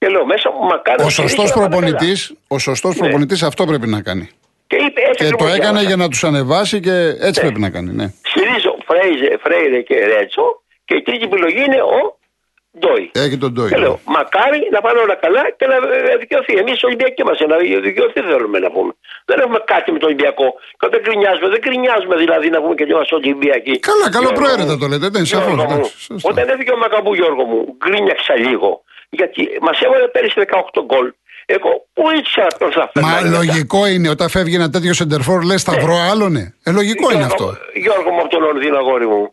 και 0.04 0.10
λέω 0.10 0.24
μέσα 0.26 0.50
μου 0.50 0.62
μακάρι 0.66 1.00
Ο 1.00 1.04
να 1.04 1.10
σωστός 1.10 1.30
στηρίσω 1.30 1.60
να 1.60 1.68
πάνε 1.68 1.74
καλά. 1.80 1.96
προπονητής, 1.96 2.32
ο 2.48 2.58
σωστός 2.58 2.94
Ναι. 2.94 3.00
προπονητής 3.00 3.42
αυτό 3.42 3.64
πρέπει 3.70 3.88
να 3.96 4.00
κάνει. 4.08 4.28
Και, 4.66 4.76
είπε, 4.86 5.00
έτσι 5.00 5.24
Και 5.24 5.30
το 5.30 5.34
ακριβώς 5.34 5.54
έκανε 5.56 5.62
διάβασα. 5.78 5.86
για 5.86 5.96
να 5.96 6.08
τους 6.08 6.24
ανεβάσει 6.24 6.80
και 6.80 6.94
έτσι 7.28 7.38
Ναι. 7.40 7.46
πρέπει 7.46 7.60
να 7.60 7.70
κάνει, 7.70 7.90
ναι. 8.00 8.06
Στηρίζω 8.30 8.72
Φρέιζε, 8.88 9.30
Φρέιρε 9.44 9.80
και 9.88 9.94
Ρέτσο 10.12 10.46
και 10.84 10.94
η 10.94 11.02
τρίτη 11.02 11.24
επιλογή 11.24 11.62
είναι 11.68 11.80
ο 11.96 12.00
Ντόι. 12.78 13.06
Έχει 13.24 13.36
τον 13.44 13.50
Ντόι. 13.52 13.68
Και 13.72 13.76
λέω, 13.84 13.96
μακάρι 14.16 14.60
να 14.74 14.80
πάνε 14.84 14.98
όλα 15.04 15.16
καλά 15.24 15.42
και 15.58 15.66
να 15.72 15.74
ε, 15.74 16.16
δικαιωθεί. 16.22 16.52
Εμείς 16.62 16.76
οι 16.80 16.86
Ολυμπιακοί 16.88 17.22
μας 17.28 17.38
να 17.52 17.56
δικαιωθεί 17.88 18.20
θέλουμε 18.30 18.58
να 18.64 18.70
πούμε. 18.74 18.92
Δεν 19.28 19.36
έχουμε 19.44 19.58
κάτι 19.72 19.88
με 19.94 19.98
το 20.02 20.06
Ολυμπιακό. 20.10 20.46
Και 20.80 20.86
δεν 20.94 21.00
κρινιάζουμε, 21.06 21.48
δεν 21.54 21.60
κρινιάζουμε 21.66 22.16
δηλαδή 22.24 22.46
να 22.54 22.58
πούμε 22.62 22.74
και 22.78 22.84
είμαστε 22.92 23.14
Ολυμπιακοί. 23.20 23.74
Καλά, 23.90 24.06
καλό 24.16 24.28
Γιώργο 24.28 24.40
προαίρετα 24.40 24.72
μου, 24.74 24.78
το 24.82 24.86
λέτε, 24.92 25.08
ναι, 25.10 25.24
σαφώς, 25.24 25.54
Γιώργο 25.54 25.64
μου, 25.72 25.78
εντάξει, 25.78 26.00
σωστά. 26.08 26.28
Όταν 26.30 26.44
έφυγε 26.52 26.72
ο 26.76 26.78
Μακαμπού 26.84 27.12
Γιώργο 27.20 27.42
μου, 27.50 27.58
γκρίνιαξα 27.80 28.34
λίγο. 28.46 28.70
Γιατί 29.20 29.42
μας 29.66 29.80
έβαλε 29.80 30.06
πέρυσι 30.14 30.34
18 30.38 30.82
γκολ. 30.88 31.06
Εγώ 31.46 31.70
πού 31.92 32.02
ήξερα 32.18 32.46
ποιον 32.58 32.70
θα 32.72 32.90
Μα 32.94 33.08
φέρνανε 33.08 33.28
μετά. 33.28 33.36
λογικό 33.44 33.86
είναι 33.86 34.08
όταν 34.08 34.28
φεύγει 34.28 34.54
ένα 34.54 34.70
τέτοιο 34.70 34.92
σεντερφόρ, 34.94 35.42
λες 35.42 35.60
σταυρό 35.60 35.96
άλλονε. 36.10 36.54
Ε, 36.62 36.70
λογικό 36.70 37.10
είναι 37.10 37.24
Γιώργο- 37.26 37.48
αυτό. 37.48 37.56
Γιώργο 37.84 38.10
μου 38.10 38.20
από 38.20 38.28
τον 38.28 38.40
Λονδίνο, 38.42 38.76
αγόρι 38.78 39.06
μου. 39.06 39.32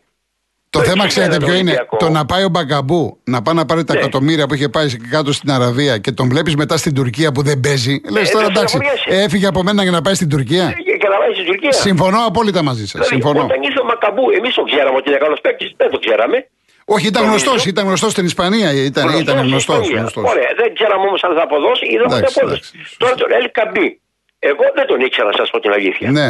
Το 0.70 0.78
Το 0.78 0.84
θέμα 0.84 1.04
εξής 1.04 1.18
ξέρετε 1.18 1.34
είναι 1.34 1.44
ποιο 1.44 1.52
το 1.54 1.58
είναι; 1.60 1.70
Ολυμπιακό. 1.70 1.96
Το 1.96 2.08
να 2.08 2.24
πάει 2.26 2.44
ο 2.44 2.48
Μπαγκαμπού 2.48 3.18
να 3.24 3.42
πάει 3.42 3.54
να 3.54 3.64
πάρει 3.66 3.84
τα 3.84 3.92
Ναι. 3.94 3.98
εκατομμύρια 4.00 4.46
που 4.46 4.54
είχε 4.54 4.68
πάει 4.68 4.86
κάτω 5.10 5.32
στην 5.32 5.50
Αραβία 5.50 5.98
και 5.98 6.12
τον 6.12 6.28
βλέπεις 6.28 6.54
μετά 6.56 6.76
στην 6.76 6.94
Τουρκία 6.94 7.32
που 7.32 7.42
δεν 7.42 7.60
παίζει. 7.60 8.00
Λες 8.10 8.28
Ε, 8.28 8.32
τώρα 8.32 8.46
δεν 8.46 8.56
εντάξει, 8.56 8.76
στεναχωριέσαι. 8.76 9.22
έφυγε 9.24 9.46
από 9.46 9.62
μένα 9.62 9.82
για 9.82 9.90
να 9.90 10.02
πάει 10.02 10.14
στην 10.14 10.28
Τουρκία. 10.28 10.64
Και, 10.86 10.96
και 11.02 11.08
να 11.08 11.16
πάει 11.18 11.32
στην 11.34 11.46
Τουρκία. 11.46 11.72
Συμφωνώ 11.72 12.18
απόλυτα 12.26 12.62
μαζί 12.62 12.80
σας. 12.86 12.92
Δηλαδή, 12.92 13.08
Συμφωνώ. 13.14 13.44
Όταν 13.44 13.62
ήρθε 13.62 13.80
ο 13.80 13.84
Μακαμπού, 13.84 14.24
εμείς 14.38 14.54
το 14.54 14.62
ξέραμε 14.62 14.96
ότι 14.96 15.08
είναι 15.10 15.18
καλός 15.18 15.40
παίκτης. 15.40 15.72
Δεν 15.76 15.90
το 15.90 15.98
ξέραμε. 15.98 16.38
Όχι, 16.84 17.06
ήταν 17.06 17.22
Νομίζω. 17.24 17.44
γνωστός. 17.44 17.66
Ήταν 17.66 17.84
γνωστός 17.86 18.10
στην 18.12 18.24
Ισπανία. 18.24 18.68
Ήταν, 18.72 19.02
Γνωστός 19.04 19.20
ήταν 19.20 19.36
στην 19.36 19.48
γνωστός. 19.50 19.86
Ισπανία. 19.88 20.30
Ωραία, 20.30 20.50
δεν 20.56 20.74
ξέραμε 20.74 21.04
όμως 21.08 21.22
αν 21.24 21.34
θα 21.36 21.42
αποδώσει 21.42 21.84
ή 21.86 21.96
δεν 21.96 22.10
θα 22.10 22.16
Εντάξει, 22.16 22.38
αποδώσει. 22.38 22.70
εντάξει, 22.74 22.96
Τώρα 22.98 23.14
τον 23.14 23.32
Ελ 23.32 23.50
Καμπή. 23.50 24.00
Εγώ 24.38 24.64
δεν 24.74 24.86
τον 24.86 25.00
ήξερα, 25.00 25.26
να 25.26 25.32
σας 25.36 25.50
πω 25.50 25.60
την 25.60 25.72
αλήθεια. 25.72 26.10
Ναι. 26.10 26.28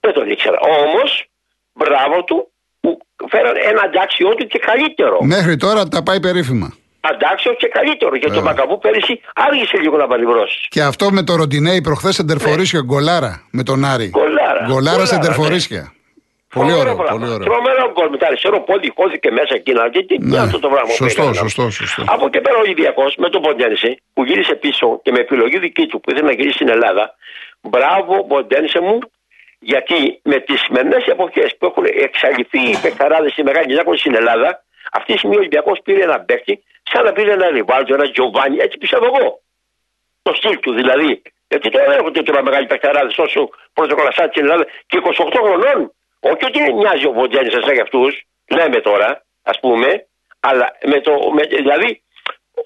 Δεν 0.00 0.12
τον 0.12 0.30
ήξερα. 0.30 0.58
Όμως, 0.82 1.26
μπράβο 1.72 2.24
του 2.24 2.50
που 2.80 2.98
φέραν 3.28 3.54
ένα 3.70 3.80
αντάξιό 3.84 4.28
του 4.34 4.46
και 4.46 4.58
καλύτερο. 4.58 5.18
Μέχρι 5.22 5.56
τώρα 5.56 5.88
τα 5.88 6.02
πάει 6.02 6.20
περίφημα. 6.20 6.74
Αντάξιο 7.00 7.52
και 7.54 7.68
καλύτερο. 7.68 8.16
Γιατί 8.16 8.36
ο 8.36 8.40
Βέβαια. 8.40 8.52
Μακαμπού 8.54 8.78
πέρυσι 8.78 9.20
άργησε 9.34 9.76
λίγο 9.80 9.96
να 9.96 10.06
βάλει 10.06 10.24
μπρος. 10.24 10.66
Και 10.70 10.82
αυτό 10.82 11.10
με 11.12 11.22
το 11.22 11.34
Ροντινέι 11.36 11.80
προχθές 11.80 12.18
εντερφορίσια 12.18 12.80
γκολάρα 12.84 13.42
με 13.50 13.62
τον 13.62 13.84
Άρη. 13.84 14.04
Ναι. 14.04 14.08
Γκολάρα. 14.10 14.42
Γκολάρα 14.42 14.66
Γκολάρα, 14.72 15.06
σε 15.06 15.14
εντερφορίσια. 15.14 15.93
Πολύ 16.54 16.70
Φοβερό 16.70 16.80
ωραίο. 16.90 16.96
πράγμα. 17.02 17.18
Πολύ 17.18 17.30
ωραίο. 17.36 17.46
Τρομερό 17.48 17.84
γκολ 17.92 18.08
με 18.14 18.18
τα 18.22 18.26
αριστερό 18.26 18.58
πόδι, 18.68 18.88
χώθηκε 18.98 19.30
μέσα 19.30 19.54
εκεί 19.60 19.72
να 19.72 19.84
δει 19.92 20.00
τι 20.08 20.14
Ναι. 20.18 20.24
είναι 20.26 20.38
αυτό 20.48 20.58
το 20.64 20.68
πράγμα. 20.68 20.88
που 20.88 20.94
Σωστό, 21.04 21.22
έκανε. 21.22 21.36
σωστό, 21.36 21.70
σωστό. 21.70 22.02
Από 22.14 22.24
εκεί 22.26 22.40
πέρα 22.44 22.56
ο 22.56 22.60
Ολυμπιακό 22.66 23.04
με 23.22 23.28
τον 23.32 23.40
Ποντένσε 23.42 23.90
που 24.14 24.24
γύρισε 24.24 24.54
πίσω 24.54 24.86
και 25.02 25.10
με 25.14 25.18
επιλογή 25.26 25.58
δική 25.58 25.86
του 25.86 26.00
που 26.00 26.10
ήθελε 26.10 26.26
να 26.26 26.32
γυρίσει 26.38 26.54
στην 26.60 26.68
Ελλάδα. 26.68 27.04
Μπράβο, 27.60 28.24
Ποντένσε 28.24 28.80
μου, 28.80 28.98
γιατί 29.58 30.20
με 30.22 30.36
τις 30.46 30.60
σημερινές 30.60 31.04
εποχές 31.06 31.48
που 31.58 31.66
έχουν 31.66 31.84
εξαλειφθεί 32.06 32.60
οι 32.70 32.76
παιχταράδες 32.82 33.30
στη 33.32 33.42
Μεγάλη 33.42 33.66
Διάκονη 33.72 33.98
στην 33.98 34.14
Ελλάδα, 34.14 34.64
αυτή 34.92 35.12
τη 35.12 35.18
στιγμή 35.18 35.36
ο 35.36 35.38
Ολυμπιακό 35.38 35.72
πήρε 35.84 36.02
ένα 36.02 36.20
παίκτη, 36.20 36.62
σαν 36.90 37.04
να 37.04 37.12
πήρε 37.12 37.32
ένα 37.32 37.46
Ριβάλτο, 37.48 37.94
ένα 37.94 38.10
Τζοβάνι, 38.10 38.56
έτσι 38.64 38.76
πιστεύω 38.78 39.04
εγώ. 39.12 39.40
Το 40.22 40.32
στυλ 40.34 40.58
του 40.60 40.72
δηλαδή. 40.74 41.22
Γιατί 41.48 41.70
τώρα 41.70 41.84
δεν 41.88 41.98
έχω 41.98 42.10
τέτοια 42.10 42.42
μεγάλη 42.42 42.66
παιχταράδες 42.66 43.18
όσο 43.18 43.48
πρωτοκολλασάτη 43.72 44.30
στην 44.30 44.42
Ελλάδα 44.44 44.64
και 44.86 44.96
28 45.04 45.40
χρονών. 45.46 45.92
Όχι 46.30 46.44
ότι 46.50 46.72
μοιάζει 46.72 47.06
ο 47.06 47.12
Ποντένσε 47.12 47.58
σαν 47.64 47.72
για 47.72 47.82
αυτούς, 47.82 48.12
λέμε 48.56 48.80
τώρα, 48.80 49.24
ας 49.42 49.58
πούμε, 49.60 50.06
αλλά 50.40 50.66
με 50.84 51.00
το, 51.00 51.12
με, 51.36 51.42
δηλαδή 51.42 52.02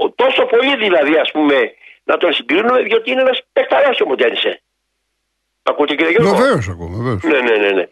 ο- 0.03 0.11
τόσο 0.11 0.43
πολύ 0.53 0.77
δηλαδή 0.77 1.15
ας 1.25 1.31
πούμε 1.31 1.57
να 2.05 2.17
τον 2.17 2.33
συγκρίνουμε 2.33 2.81
διότι 2.83 3.11
είναι 3.11 3.21
ένας 3.21 3.41
παιχταράς 3.53 4.01
ο 4.01 4.07
Μοντένισε. 4.07 4.63
Ακούτε 5.63 5.95
κύριε 5.95 6.11
Γιώργο; 6.13 6.35
Βεβαίως 6.37 6.69
ακούω, 6.69 6.89
βεβαίως. 6.89 7.23
Ναι, 7.23 7.41
ναι, 7.41 7.57
ναι, 7.57 7.71
ναι. 7.71 7.85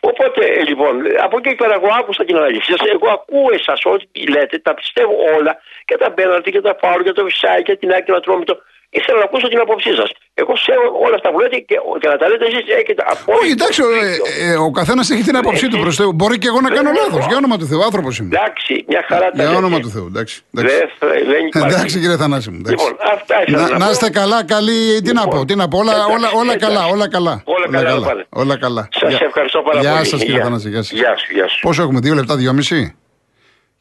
Οπότε 0.00 0.44
ε, 0.44 0.62
λοιπόν, 0.64 1.02
από 1.26 1.36
εκεί 1.38 1.48
και 1.48 1.54
πέρα 1.54 1.74
εγώ 1.74 1.88
άκουσα 1.98 2.24
την 2.24 2.36
ανάλυση 2.36 2.70
σας. 2.70 2.80
Εγώ 2.94 3.08
ακούω 3.10 3.46
εσάς 3.52 3.80
ό,τι 3.84 4.26
λέτε, 4.26 4.58
τα 4.58 4.74
πιστεύω 4.74 5.14
όλα 5.36 5.56
και 5.84 5.96
τα 5.96 6.10
πέναλτι 6.12 6.50
και 6.50 6.60
τα 6.60 6.76
φάουλ 6.80 7.02
και 7.02 7.12
το 7.12 7.24
φυσάει 7.24 7.62
και 7.62 7.76
την 7.76 7.92
άκρη 7.92 8.12
να 8.12 8.20
τρώμε 8.20 8.44
το. 8.44 8.62
Ήθελα 8.98 9.18
να 9.18 9.24
ακούσω 9.28 9.46
την 9.52 9.60
άποψή 9.64 9.90
σας. 10.00 10.08
Εγώ 10.42 10.52
ξέρω 10.62 10.82
όλα 11.04 11.14
αυτά 11.18 11.28
που 11.32 11.38
λέτε 11.42 11.56
και, 11.68 11.76
και 12.00 12.08
να 12.12 12.16
τα 12.20 12.26
λέτε 12.30 12.44
εσείς 12.50 12.64
έχετε 12.80 13.02
απόλυτο. 13.12 13.42
Όχι, 13.42 13.50
εντάξει, 13.58 13.80
ο, 13.86 13.88
ε, 14.02 14.50
ε, 14.50 14.56
ο 14.66 14.70
καθένας 14.78 15.10
έχει 15.10 15.22
την 15.28 15.36
άποψή 15.36 15.66
του 15.70 15.78
προς 15.84 15.94
Θεού. 15.96 16.12
Μπορεί 16.18 16.36
και 16.42 16.48
εγώ 16.52 16.60
να 16.66 16.70
κάνω 16.76 16.90
Ναι, 16.90 16.98
λάθος. 16.98 17.22
ναι. 17.22 17.26
Για 17.28 17.36
όνομα 17.42 17.56
του 17.60 17.66
Θεού, 17.70 17.80
άνθρωπος 17.88 18.12
είμαι. 18.18 18.28
Εντάξει, 18.36 18.72
μια 18.88 19.02
χαρά 19.08 19.26
τα 19.30 19.32
Για 19.34 19.44
λέτε. 19.44 19.56
όνομα 19.56 19.78
του 19.84 19.90
Θεού, 19.94 20.06
εντάξει. 20.12 20.36
εντάξει. 20.54 20.76
Δεν, 20.78 20.88
θα- 20.98 21.06
δεν 21.32 21.40
υπάρχει. 21.46 21.72
Εντάξει, 21.74 21.94
κύριε 22.02 22.16
Θανάση 22.22 22.48
μου. 22.52 22.58
εντάξει. 22.62 22.84
Λοιπόν, 22.84 22.92
αυτά 23.14 23.34
ήθελα 23.42 23.56
Να, 23.62 23.68
να, 23.68 23.78
να 23.78 23.84
πω. 23.84 23.90
είστε 23.92 24.10
καλά, 24.20 24.38
καλή. 24.54 24.78
Τι 25.04 25.12
να 25.12 25.20
Λοιπόν, 25.24 25.38
πω, 25.38 25.44
τι 25.48 25.54
να 25.54 25.68
πω. 25.68 25.78
Όλα, 25.78 25.92
εντάξει, 25.92 26.12
όλα, 26.16 26.28
όλα 26.40 26.52
εντάξει. 26.52 26.64
καλά, 26.66 26.82
όλα 26.94 27.06
καλά. 27.16 27.34
Όλα 27.54 27.66
καλά, 27.70 27.92
όλα 27.94 28.06
καλά. 28.06 28.24
Όλα 28.42 28.56
καλά. 28.64 28.88
Σας 29.00 29.08
Γεια- 29.10 29.26
ευχαριστώ 29.30 29.60
πάρα 29.68 29.80
Γεια 29.80 29.92
πολύ. 29.92 30.06
σας, 30.06 30.18
κύριε 30.20 30.34
Γεια. 30.34 30.44
Θανάση. 30.44 30.68
Γεια 30.68 30.82
σας. 30.82 30.90
Γεια 30.98 31.12
σου, 31.16 31.32
γεια 31.34 31.48
σου. 31.48 31.58
Πόσο 31.60 31.82
έχουμε, 31.82 32.00
δύο 32.00 32.14
λεπτά, 32.14 32.36
δυόμιση; 32.36 32.94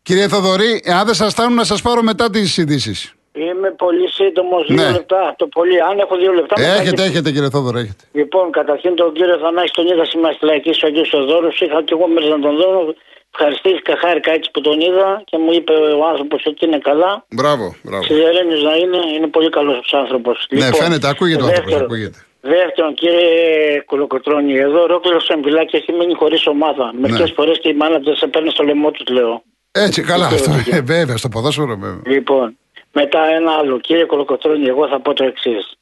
Κύριε 0.04 0.28
Θοδωρή, 0.28 0.84
αν 1.00 1.06
δεν 1.06 1.14
σας 1.14 1.32
φτάνουν 1.34 1.56
να 1.56 1.64
σας 1.64 1.82
πάρω 1.82 2.02
μετά 2.02 2.30
τις 2.30 2.58
ειδήσεις. 2.58 3.14
Είμαι 3.34 3.70
πολύ 3.84 4.08
σύντομος, 4.18 4.64
Ναι. 4.68 4.76
δύο 4.84 4.92
λεπτά. 4.92 5.34
Το 5.38 5.48
πολύ, 5.48 5.82
αν 5.90 6.00
έχω 6.00 6.16
δύο 6.22 6.32
λεπτά. 6.40 6.54
με 6.60 6.64
Έχετε, 6.66 6.80
καλύπτει. 6.84 7.02
έχετε, 7.04 7.32
κύριε 7.32 7.50
Θόδωρο, 7.50 7.78
έχετε. 7.78 8.04
Λοιπόν, 8.20 8.52
καταρχήν 8.52 8.96
τον 8.96 9.14
κύριο 9.14 9.38
Θανάση 9.44 9.72
τον 9.74 9.86
είδα 9.88 10.06
στη 10.06 10.18
Μαστιλακή 10.18 10.70
ο 10.70 10.88
Αγίου 10.88 11.06
Θοδόρου. 11.06 11.48
Είχα 11.64 11.78
και 11.88 11.94
εγώ 11.98 12.08
μέσα 12.08 12.28
να 12.28 12.40
τον 12.40 12.56
δω. 12.56 12.94
Ευχαριστήθηκα, 13.34 13.94
χάρηκα 14.04 14.32
έτσι 14.32 14.52
που 14.54 14.62
τον 14.62 14.80
είδα 14.80 15.22
και 15.30 15.38
μου 15.38 15.52
είπε 15.54 15.74
ο 15.74 16.02
άνθρωπος 16.12 16.46
ότι 16.46 16.66
είναι 16.66 16.78
καλά. 16.90 17.26
Μπράβο, 17.36 17.76
μπράβο. 17.84 18.04
Σιδερένιο 18.04 18.58
να 18.70 18.76
είναι, 18.76 19.00
είναι 19.16 19.28
πολύ 19.28 19.50
καλός 19.50 19.94
άνθρωπος. 19.94 20.48
Ναι, 20.50 20.74
φαίνεται, 20.74 21.08
ακούγεται 21.08 21.44
ο 21.44 21.46
άνθρωπος. 21.46 21.70
δεύτερο, 21.72 21.86
Ακούγεται. 21.86 22.20
Δεύτερον, 22.42 22.94
κύριε 22.94 23.82
Κολοκοτρόνη, 23.86 24.54
εδώ 24.58 24.82
ολόκληρος 24.82 25.30
ο 25.30 25.66
και 25.66 25.78
έχει 25.78 25.92
μείνει 25.92 26.14
χωρίς 26.14 26.48
ομάδα. 26.48 26.92
Μερικές 27.02 27.32
φορές 27.36 27.60
και 27.60 27.70
οι 27.70 27.74
μάνατζερ 27.74 28.16
σε 28.16 28.28
παίρνει 28.28 28.50
στο 28.50 28.64
λαιμό 28.64 28.92
του, 28.92 29.14
λέω. 29.14 29.44
Έτσι, 29.72 30.02
καλά. 30.02 30.26
Αυτό, 30.26 30.52
ε, 30.72 30.82
βέβαια, 30.82 31.18
στο 31.18 31.30
ποδόσφαιρο, 31.30 31.68
βέβαια. 31.68 32.02
Λοιπόν, 32.06 32.58
μετά 32.92 33.26
ένα 33.26 33.52
άλλο. 33.52 33.80
Κύριε 33.80 34.06
Κολοκοτρόνη, 34.06 34.68
εγώ 34.68 34.88
θα 34.88 35.00
πω 35.00 35.14
το 35.14 35.24
εξής. 35.24 35.76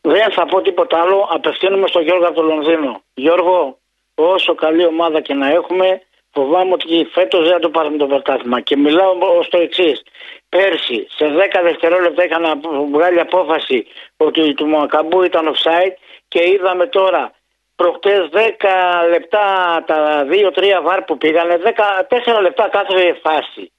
Δεν 0.00 0.32
θα 0.32 0.46
πω 0.46 0.60
τίποτα 0.60 1.00
άλλο. 1.00 1.28
Απευθύνομαι 1.30 1.86
στον 1.86 2.02
Γιώργο 2.02 2.26
από 2.26 2.34
το 2.34 2.42
Λονδίνο. 2.42 3.02
Γιώργο, 3.14 3.78
όσο 4.14 4.54
καλή 4.54 4.84
ομάδα 4.84 5.20
και 5.20 5.34
να 5.34 5.48
έχουμε, 5.48 6.02
φοβάμαι 6.32 6.72
ότι 6.72 7.08
φέτος 7.12 7.42
δεν 7.42 7.52
θα 7.52 7.58
το 7.58 7.70
πάρουμε 7.70 7.96
το 7.96 8.06
πρωτάθλημα. 8.06 8.60
Και 8.60 8.76
μιλάω 8.76 9.16
ως 9.38 9.48
το 9.48 9.58
εξής. 9.58 10.02
Πέρσι, 10.48 11.06
σε 11.10 11.26
10 11.26 11.60
δευτερόλεπτα 11.62 12.24
είχαν 12.24 12.60
βγάλει 12.92 13.20
απόφαση 13.20 13.86
ότι 14.16 14.54
του 14.54 14.66
Μακαμπού 14.66 15.22
ήταν 15.22 15.54
offside 15.54 15.94
και 16.28 16.50
είδαμε 16.50 16.86
τώρα 16.86 17.32
προχτές 17.76 18.28
10 18.32 19.08
λεπτά 19.10 19.44
τα 19.86 20.26
2-3 20.30 20.82
βάρ 20.82 21.02
που 21.02 21.18
πήγανε, 21.18 21.58
4 22.08 22.40
λεπτά 22.40 22.68
κάθε 22.68 23.18
φάση. 23.22 23.72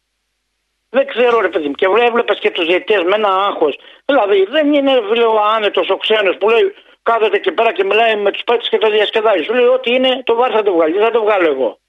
Δεν 0.96 1.06
ξέρω 1.08 1.40
ρε 1.40 1.50
παιδί 1.50 1.68
μου. 1.68 1.74
Και 1.74 1.88
έβλεπες 2.08 2.40
και 2.40 2.52
τους 2.52 2.66
διαιτητές 2.66 3.04
με 3.04 3.16
ένα 3.16 3.32
άγχος. 3.48 3.80
Δηλαδή 4.06 4.48
δεν 4.50 4.74
είναι 4.74 4.94
ο 5.26 5.40
άνετος 5.56 5.90
ο 5.90 5.98
ξένος 5.98 6.36
που 6.38 6.50
λέει 6.50 6.74
κάθεται 7.04 7.36
εκεί 7.36 7.52
πέρα 7.52 7.72
και 7.74 7.84
μιλάει 7.84 8.16
με 8.16 8.32
τους 8.32 8.44
παίκτες 8.44 8.70
και 8.70 8.78
το 8.78 8.90
διασκεδάζει. 8.90 9.44
Σου 9.44 9.54
λέει 9.54 9.66
ότι 9.66 9.90
είναι 9.96 10.22
το 10.24 10.36
βάρ 10.36 10.52
θα 10.54 10.64
το 10.64 10.74
βγάλει. 10.74 10.94
Δεν 10.94 11.04
θα 11.04 11.12
το 11.12 11.22
βγάλω 11.22 11.48
εγώ. 11.48 11.80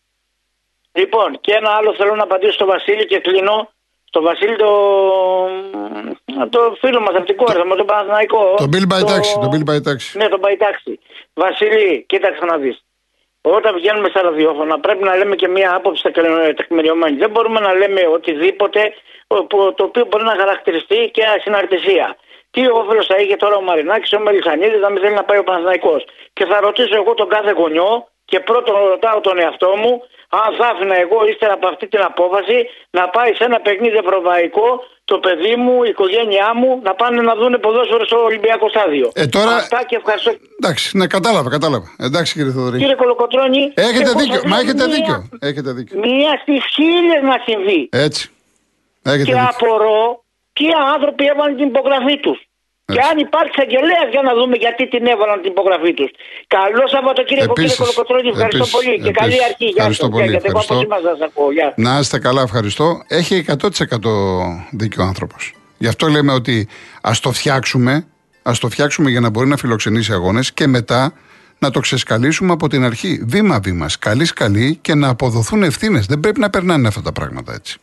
Λοιπόν, 0.92 1.40
και 1.40 1.52
ένα 1.52 1.70
άλλο 1.70 1.94
θέλω 1.94 2.14
να 2.14 2.22
απαντήσω 2.22 2.52
στο 2.52 2.66
Βασίλη 2.66 3.06
και 3.06 3.18
κλείνω. 3.18 3.70
Στο 4.04 4.22
Βασίλη 4.22 4.56
το, 4.56 4.70
το 6.50 6.76
φίλο 6.80 7.00
μας 7.00 7.14
από 7.14 7.26
την 7.26 7.36
κόρη 7.36 7.64
μου, 7.64 7.76
τον 7.76 7.86
Παναθηναϊκό. 7.86 8.54
Τον 8.56 8.70
Bill 8.72 8.86
Μπαϊτάξη. 8.86 9.38
Το... 9.40 9.48
Bill 9.52 9.64
Μπαϊτάξη. 9.64 10.18
Ναι, 10.18 10.28
τον 10.28 10.38
Μπαϊτάξη. 10.38 10.98
Βασίλη, 11.34 12.04
κοίταξε 12.08 12.44
να 12.44 12.56
δεις. 12.56 12.84
Όταν 13.42 13.74
βγαίνουμε 13.74 14.08
στα 14.08 14.22
ραδιόφωνα 14.22 14.80
πρέπει 14.80 15.04
να 15.04 15.16
λέμε 15.16 15.34
και 15.36 15.48
μία 15.48 15.74
άποψη 15.74 16.10
τεκμηριωμένη. 16.56 17.16
Δεν 17.16 17.30
μπορούμε 17.30 17.60
να 17.60 17.72
λέμε 17.72 18.00
οτιδήποτε 18.12 18.94
το 19.76 19.84
οποίο 19.84 20.04
μπορεί 20.08 20.24
να 20.24 20.36
χαρακτηριστεί 20.36 21.10
και 21.12 21.24
ασυναρτησία. 21.24 22.16
Τι 22.50 22.68
όφελος 22.68 23.06
θα 23.06 23.16
είχε 23.18 23.36
τώρα 23.36 23.56
ο 23.56 23.60
Μαρινάκης, 23.60 24.12
ο 24.12 24.20
Μελισανίδη 24.20 24.76
να 24.78 24.90
μην 24.90 25.02
θέλει 25.02 25.14
να 25.14 25.24
πάει 25.24 25.38
ο 25.38 25.44
Παναθηναϊκός. 25.44 26.04
Και 26.32 26.44
θα 26.44 26.60
ρωτήσω 26.60 26.94
εγώ 26.94 27.14
τον 27.14 27.28
κάθε 27.28 27.50
γονιό 27.50 28.08
και 28.24 28.40
πρώτον 28.40 28.74
ρωτάω 28.88 29.20
τον 29.20 29.38
εαυτό 29.38 29.76
μου 29.76 30.02
αν 30.28 30.54
θα 30.58 30.66
άφηνα 30.66 30.96
εγώ 31.00 31.26
ύστερα 31.26 31.52
από 31.52 31.66
αυτή 31.66 31.88
την 31.88 32.02
απόφαση 32.02 32.68
να 32.90 33.08
πάει 33.08 33.34
σε 33.34 33.44
ένα 33.44 33.60
παιχνίδι 33.60 33.96
ευρωπαϊκό 33.96 34.84
το 35.04 35.18
παιδί 35.18 35.56
μου, 35.56 35.82
η 35.82 35.88
οικογένειά 35.88 36.54
μου 36.54 36.80
να 36.82 36.94
πάνε 36.94 37.20
να 37.22 37.34
δουν 37.34 37.60
ποδόσφαιρο 37.60 38.04
στο 38.04 38.18
Ολυμπιακό 38.24 38.68
στάδιο. 38.68 39.10
Ε, 39.14 39.26
τώρα... 39.26 39.54
Αυτά 39.54 39.84
και 39.84 39.96
ευχαριστώ. 39.96 40.30
Εντάξει, 40.60 40.96
ναι, 40.96 41.06
κατάλαβα, 41.06 41.50
κατάλαβα. 41.50 41.86
Εντάξει 41.98 42.32
κύριε 42.32 42.52
Θοδωρή. 42.52 42.78
Κύριε 42.78 42.94
Κολοκοτρώνη. 42.94 43.72
Έχετε 43.74 44.10
δίκιο, 44.16 44.40
μα 44.46 44.58
έχετε 44.58 44.86
μία, 44.86 44.94
δίκιο. 44.94 45.28
Έχετε 45.40 45.72
δίκιο. 45.72 45.98
Μία 45.98 46.38
στις 46.42 46.64
χίλιες 46.74 47.22
να 47.22 47.36
συμβεί. 47.46 47.88
Έτσι. 47.92 48.30
Έχετε 49.02 49.24
και 49.24 49.32
δίκιο. 49.32 49.48
απορώ 49.50 50.24
ποιοι 50.52 50.68
άνθρωποι 50.94 51.24
έβαλαν 51.26 51.56
την 51.56 51.66
υπογραφή 51.66 52.20
τους. 52.20 52.38
Και 52.84 53.00
αν 53.10 53.16
υπάρχει 53.26 53.56
αγγελέας 53.64 54.08
για 54.10 54.22
να 54.22 54.32
δούμε 54.38 54.56
γιατί 54.64 54.88
την 54.88 55.06
έβαλαν 55.06 55.38
την 55.42 55.50
υπογραφή 55.50 55.92
τους. 55.94 56.10
Καλό 56.56 56.84
Σαββατοκύριακο 56.94 57.52
κύριε 57.52 57.76
Κολοκοτρόνη. 57.82 58.28
Ευχαριστώ 58.28 58.56
επίσης, 58.56 58.74
πολύ 58.76 58.88
επίσης, 58.88 59.04
και 59.06 59.12
καλή 59.20 59.38
αρχή. 59.48 59.64
Γεια 59.64 59.74
ευχαριστώ 59.76 60.06
σας, 60.06 60.14
πολύ. 60.14 60.30
Γιατί 60.30 60.46
ευχαριστώ. 60.46 60.74
σας 61.08 61.20
ακούω. 61.28 61.52
Γεια. 61.52 61.68
Να 61.76 61.98
είστε 61.98 62.18
καλά, 62.18 62.42
ευχαριστώ. 62.42 62.86
Έχει 63.08 63.34
100% 63.34 64.76
δίκιο 64.80 65.02
ο 65.04 65.06
άνθρωπος. 65.06 65.42
Γι' 65.78 65.88
αυτό 65.88 66.06
λέμε 66.06 66.32
ότι 66.32 66.68
ας 67.02 67.20
το 67.20 67.32
φτιάξουμε, 67.32 68.06
ας 68.42 68.58
το 68.58 68.68
φτιάξουμε 68.68 69.10
για 69.10 69.20
να 69.20 69.30
μπορεί 69.30 69.48
να 69.48 69.56
φιλοξενήσει 69.56 70.12
αγώνες 70.12 70.52
και 70.52 70.66
μετά 70.66 71.12
να 71.58 71.70
το 71.70 71.80
ξεσκαλίσουμε 71.80 72.52
από 72.52 72.68
την 72.68 72.84
αρχή. 72.84 73.22
Βήμα-βήμα, 73.26 73.88
σκαλί-σκαλί 73.88 74.78
και 74.82 74.94
να 74.94 75.08
αποδοθούν 75.08 75.62
ευθύνες. 75.62 76.06
Δεν 76.06 76.20
πρέπει 76.20 76.40
να 76.40 76.50
περνάνε 76.50 76.88
αυτά 76.88 77.02
τα 77.02 77.12
πράγματα 77.12 77.52
έτσι. 77.52 77.78